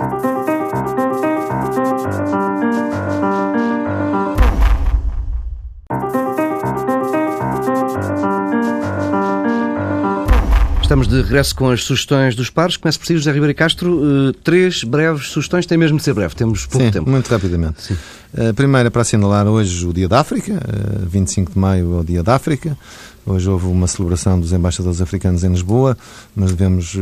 Estamos 10.92 11.08
de 11.08 11.22
regresso 11.22 11.56
com 11.56 11.70
as 11.70 11.86
sugestões 11.86 12.36
dos 12.36 12.50
pares. 12.50 12.76
Começo 12.76 13.00
por 13.00 13.06
si, 13.06 13.16
José 13.16 13.32
Ribeiro 13.32 13.56
Castro. 13.56 13.94
Uh, 13.94 14.34
três 14.44 14.84
breves 14.84 15.28
sugestões, 15.28 15.66
tem 15.66 15.78
mesmo 15.78 15.98
de 15.98 16.04
ser 16.04 16.14
breve, 16.14 16.36
temos 16.36 16.66
pouco 16.66 16.86
Sim, 16.86 16.92
tempo. 16.92 17.10
muito 17.10 17.30
rapidamente. 17.30 17.82
Sim. 17.82 17.98
Uh, 18.34 18.54
primeira, 18.54 18.92
para 18.92 19.02
assinalar 19.02 19.48
hoje 19.48 19.88
o 19.88 19.94
Dia 19.94 20.10
da 20.10 20.20
África, 20.20 20.52
uh, 20.52 21.08
25 21.08 21.54
de 21.54 21.58
maio 21.58 21.96
é 21.96 22.00
o 22.02 22.04
Dia 22.04 22.22
da 22.22 22.36
África. 22.36 22.78
Hoje 23.26 23.50
houve 23.50 23.68
uma 23.68 23.88
celebração 23.88 24.38
dos 24.38 24.52
embaixadores 24.52 25.00
africanos 25.00 25.46
em 25.46 25.50
Lisboa, 25.52 25.98
mas 26.36 26.52
devemos 26.52 26.98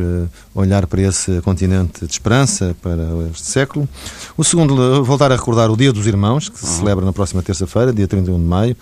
olhar 0.54 0.86
para 0.86 1.02
esse 1.02 1.41
continente 1.41 2.06
de 2.06 2.12
esperança 2.12 2.75
para 2.84 3.02
este 3.32 3.47
século. 3.47 3.89
O 4.38 4.43
segundo, 4.43 5.04
voltar 5.04 5.32
a 5.32 5.36
recordar 5.36 5.71
o 5.71 5.78
Dia 5.78 5.91
dos 5.91 6.06
Irmãos, 6.06 6.47
que 6.47 6.60
se 6.60 6.65
uhum. 6.65 6.78
celebra 6.78 7.06
na 7.06 7.13
próxima 7.13 7.41
terça-feira, 7.41 7.91
dia 7.91 8.08
31 8.08 8.38
de 8.38 8.45
maio. 8.45 8.78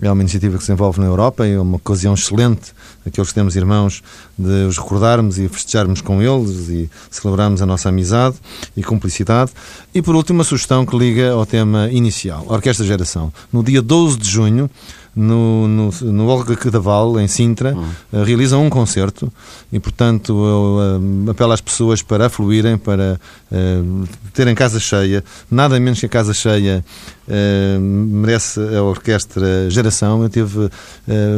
É 0.00 0.10
uma 0.10 0.22
iniciativa 0.22 0.56
que 0.56 0.64
se 0.64 0.72
envolve 0.72 1.00
na 1.00 1.06
Europa 1.06 1.46
e 1.46 1.52
é 1.52 1.60
uma 1.60 1.76
ocasião 1.76 2.14
excelente, 2.14 2.72
aqueles 3.04 3.28
que 3.30 3.34
temos 3.34 3.56
irmãos, 3.56 4.02
de 4.38 4.66
os 4.66 4.78
recordarmos 4.78 5.38
e 5.38 5.48
festejarmos 5.48 6.00
com 6.00 6.22
eles 6.22 6.68
e 6.68 6.90
celebrarmos 7.10 7.60
a 7.62 7.66
nossa 7.66 7.88
amizade 7.88 8.36
e 8.76 8.82
cumplicidade. 8.82 9.50
E, 9.94 10.00
por 10.00 10.14
último, 10.14 10.38
uma 10.38 10.44
sugestão 10.44 10.86
que 10.86 10.96
liga 10.96 11.32
ao 11.32 11.44
tema 11.44 11.88
inicial, 11.90 12.46
a 12.48 12.54
Orquestra 12.54 12.86
Geração. 12.86 13.32
No 13.52 13.62
dia 13.62 13.82
12 13.82 14.18
de 14.18 14.28
junho, 14.28 14.70
no, 15.18 15.66
no, 15.66 15.90
no 16.02 16.28
Olga 16.28 16.54
Cadaval, 16.54 17.18
em 17.18 17.26
Sintra, 17.26 17.74
uhum. 17.74 18.24
realizam 18.24 18.64
um 18.64 18.70
concerto 18.70 19.32
e, 19.72 19.80
portanto, 19.80 20.32
eu 20.32 21.00
uh, 21.26 21.30
apelo 21.30 21.52
às 21.52 21.60
pessoas 21.60 22.02
para 22.02 22.26
afluírem, 22.26 22.78
para 22.78 23.20
uh, 23.50 24.08
terem 24.32 24.54
casa 24.54 24.78
cheia. 24.78 25.24
Nada 25.50 25.80
menos 25.80 25.98
que 25.98 26.06
a 26.06 26.08
casa 26.08 26.32
cheia 26.32 26.84
uh, 27.28 27.80
merece 27.80 28.60
a 28.60 28.82
Orquestra 28.82 29.70
Geração. 29.70 30.22
Eu 30.22 30.28
tive, 30.28 30.70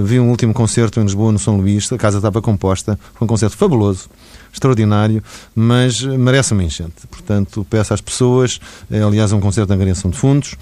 vi 0.05 0.21
um 0.21 0.31
último 0.31 0.55
concerto 0.55 1.01
em 1.01 1.03
Lisboa, 1.03 1.33
no 1.33 1.39
São 1.39 1.57
Luís, 1.57 1.91
a 1.93 1.99
casa 1.99 2.19
estava 2.19 2.41
composta, 2.41 2.99
foi 3.15 3.25
um 3.25 3.29
concerto 3.29 3.57
fabuloso 3.57 4.09
extraordinário, 4.53 5.23
mas 5.55 6.03
merece 6.03 6.53
uma 6.53 6.65
enchente. 6.65 7.07
Portanto, 7.09 7.65
peço 7.71 7.95
às 7.95 8.01
pessoas, 8.01 8.61
aliás, 8.91 9.31
é 9.31 9.37
um 9.37 9.41
concerto 9.41 9.69
de 9.69 9.75
angariação 9.75 10.11
de 10.11 10.17
fundos, 10.17 10.57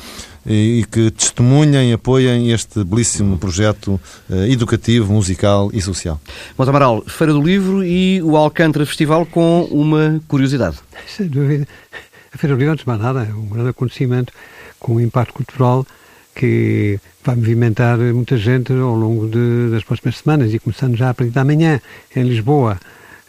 e 0.49 0.85
que 0.91 1.11
testemunhem 1.11 1.91
e 1.91 1.93
apoiem 1.93 2.51
este 2.51 2.83
belíssimo 2.83 3.37
projeto 3.37 4.01
eh, 4.31 4.51
educativo, 4.51 5.13
musical 5.13 5.71
e 5.75 5.83
social. 5.83 6.19
Monte 6.57 6.69
Amaral, 6.71 7.05
Feira 7.07 7.35
do 7.35 7.43
Livro 7.43 7.85
e 7.85 8.23
o 8.23 8.35
Alcântara 8.35 8.87
Festival 8.87 9.27
com 9.27 9.65
uma 9.71 10.21
curiosidade. 10.27 10.79
Sem 11.07 11.29
dúvida. 11.29 11.69
A 12.33 12.39
Feira 12.39 12.57
do 12.57 12.59
Livro, 12.59 12.73
antes 12.73 12.85
de 12.85 12.89
mais 12.89 13.01
nada, 13.01 13.29
é 13.29 13.35
um 13.35 13.47
grande 13.47 13.71
acontecimento 13.71 14.33
com 14.79 14.95
um 14.95 15.01
impacto 15.01 15.35
cultural 15.35 15.87
que 16.35 17.01
vai 17.25 17.35
movimentar 17.35 17.99
muita 17.99 18.37
gente 18.37 18.73
ao 18.73 18.95
longo 18.95 19.29
de, 19.29 19.71
das 19.71 19.83
próximas 19.83 20.19
semanas 20.19 20.55
e 20.55 20.59
começando 20.59 20.97
já 20.97 21.11
a 21.11 21.15
partir 21.15 21.33
de 21.33 21.39
amanhã 21.39 21.81
em 22.15 22.23
Lisboa, 22.23 22.79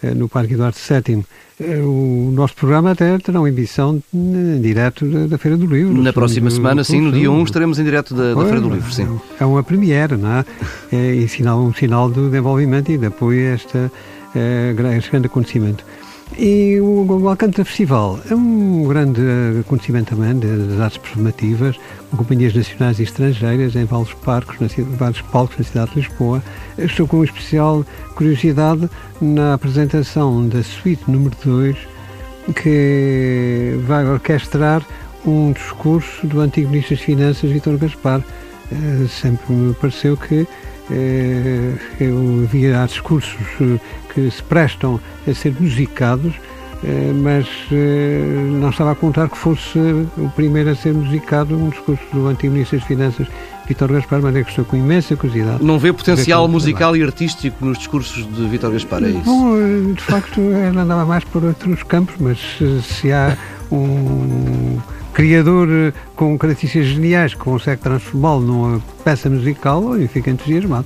eh, 0.03 0.13
no 0.13 0.29
Parque 0.29 0.53
Eduardo 0.53 0.77
VII 0.77 1.25
eh, 1.59 1.79
o 1.79 2.31
nosso 2.33 2.55
programa 2.55 2.91
até 2.91 3.17
terá 3.17 3.39
uma 3.39 3.49
emissão 3.49 4.01
em 4.13 4.61
direto 4.61 5.05
da, 5.05 5.27
da, 5.27 5.37
Feira 5.37 5.57
do 5.57 5.65
Livro. 5.65 6.01
Na 6.01 6.13
próxima 6.13 6.49
semana, 6.49 6.83
sim, 6.85 7.01
no 7.01 7.11
dia 7.11 7.29
1 7.29 7.43
estaremos 7.43 7.79
em 7.79 7.83
direto 7.83 8.13
da, 8.15 8.33
da 8.33 8.43
Feira 8.43 8.61
do 8.61 8.69
Livro, 8.69 8.91
sim. 8.91 9.19
É 9.39 9.45
uma 9.45 9.61
premiere, 9.61 10.15
não 10.15 10.31
é? 10.31 10.45
É 10.91 11.27
sinal, 11.27 11.59
um 11.59 11.73
sinal 11.73 12.09
de 12.09 12.21
desenvolvimento 12.21 12.91
e 12.91 12.97
de 12.97 13.07
apoio 13.07 13.51
a 13.51 13.55
este, 13.55 13.77
eh, 14.35 14.73
a 14.77 14.97
este 14.97 15.11
grande 15.11 15.27
acontecimento. 15.27 15.83
E 16.37 16.79
o, 16.79 17.27
Alcântara 17.27 17.65
Festival 17.65 18.19
é 18.29 18.35
um 18.35 18.87
grande 18.87 19.21
acontecimento 19.59 20.15
também 20.15 20.37
das 20.37 20.79
artes 20.79 20.97
performativas, 20.99 21.75
com 22.09 22.17
companhias 22.17 22.53
nacionais 22.53 22.99
e 22.99 23.03
estrangeiras 23.03 23.75
em 23.75 23.85
vários, 23.85 24.13
parques, 24.13 24.59
na, 24.59 24.67
vários 24.97 25.21
palcos 25.21 25.57
na 25.57 25.63
cidade 25.63 25.91
de 25.91 26.01
Lisboa. 26.01 26.41
Estou 26.77 27.07
com 27.07 27.23
especial 27.23 27.85
curiosidade 28.15 28.89
na 29.19 29.55
apresentação 29.55 30.47
da 30.47 30.63
suíte 30.63 31.09
número 31.09 31.35
2, 31.43 31.75
que 32.55 33.79
vai 33.85 34.05
orquestrar 34.05 34.85
um 35.25 35.51
discurso 35.51 36.25
do 36.25 36.39
antigo 36.39 36.69
Ministro 36.69 36.95
das 36.95 37.05
Finanças, 37.05 37.51
Vítor 37.51 37.77
Gaspar. 37.77 38.23
Eh, 38.71 39.07
sempre 39.07 39.51
me 39.51 39.73
pareceu 39.73 40.15
que 40.15 40.47
eu 41.99 42.43
havia 42.43 42.85
discursos 42.85 43.41
eh, 43.61 43.79
que 44.13 44.31
se 44.31 44.41
prestam 44.43 44.99
a 45.27 45.33
ser 45.33 45.55
musicados, 45.59 46.33
eh, 46.83 47.11
mas 47.13 47.47
não 48.59 48.69
estava 48.69 48.91
a 48.91 48.95
contar 48.95 49.29
que 49.29 49.37
fosse 49.37 49.77
o 49.77 50.29
primeiro 50.35 50.69
a 50.69 50.75
ser 50.75 50.93
musicado 50.93 51.57
um 51.57 51.69
discurso 51.69 52.03
do 52.13 52.27
antigo 52.27 52.53
Ministro 52.53 52.79
das 52.79 52.87
Finanças, 52.87 53.27
Vítor 53.67 53.91
Gaspar, 53.91 54.21
mas 54.21 54.35
é 54.35 54.43
que 54.43 54.49
estou 54.49 54.65
com 54.65 54.75
imensa 54.75 55.15
curiosidade. 55.15 55.63
Não 55.63 55.77
vê 55.77 55.93
potencial 55.93 56.47
musical 56.47 56.95
e 56.97 57.03
artístico 57.03 57.63
nos 57.63 57.77
discursos 57.77 58.27
de 58.27 58.47
Vítor 58.47 58.71
Gaspar, 58.71 59.03
é 59.03 59.09
isso? 59.09 59.25
Bom, 59.25 59.93
de 59.93 60.01
facto, 60.01 60.39
ele 60.39 60.79
andava 60.79 61.05
mais 61.05 61.23
por 61.23 61.43
outros 61.43 61.83
campos, 61.83 62.15
mas 62.19 62.39
se 62.83 63.11
há 63.11 63.37
um 63.71 64.68
criador 65.13 65.67
eh, 65.69 65.93
com 66.15 66.37
características 66.37 66.87
geniais 66.87 67.33
que 67.33 67.39
consegue 67.39 67.81
transformá-lo 67.81 68.41
numa 68.41 68.81
peça 69.03 69.29
musical, 69.29 69.95
eu 69.97 70.07
fico 70.07 70.29
entusiasmado. 70.29 70.85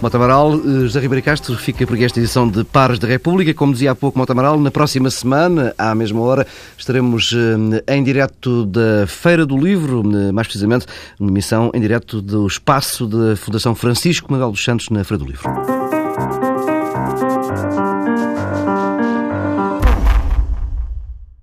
Mota 0.00 0.16
Amaral, 0.16 0.54
eh, 0.54 0.58
José 0.82 1.00
Ribeiro 1.00 1.24
Castro 1.24 1.56
fica 1.56 1.86
por 1.86 2.00
esta 2.00 2.18
edição 2.18 2.48
de 2.48 2.64
Pares 2.64 2.98
da 2.98 3.06
República. 3.06 3.54
Como 3.54 3.72
dizia 3.72 3.92
há 3.92 3.94
pouco 3.94 4.18
Mota 4.18 4.32
Amaral, 4.32 4.58
na 4.58 4.70
próxima 4.70 5.10
semana, 5.10 5.74
à 5.78 5.94
mesma 5.94 6.20
hora, 6.20 6.46
estaremos 6.76 7.32
eh, 7.34 7.96
em 7.96 8.02
direto 8.02 8.66
da 8.66 9.06
Feira 9.06 9.46
do 9.46 9.56
Livro, 9.56 10.02
mais 10.32 10.46
precisamente, 10.46 10.86
numa 11.18 11.30
emissão 11.30 11.70
em 11.74 11.80
direto 11.80 12.20
do 12.20 12.46
espaço 12.46 13.06
da 13.06 13.36
Fundação 13.36 13.74
Francisco 13.74 14.30
Manuel 14.30 14.50
dos 14.50 14.62
Santos 14.62 14.88
na 14.90 15.04
Feira 15.04 15.24
do 15.24 15.30
Livro. 15.30 15.50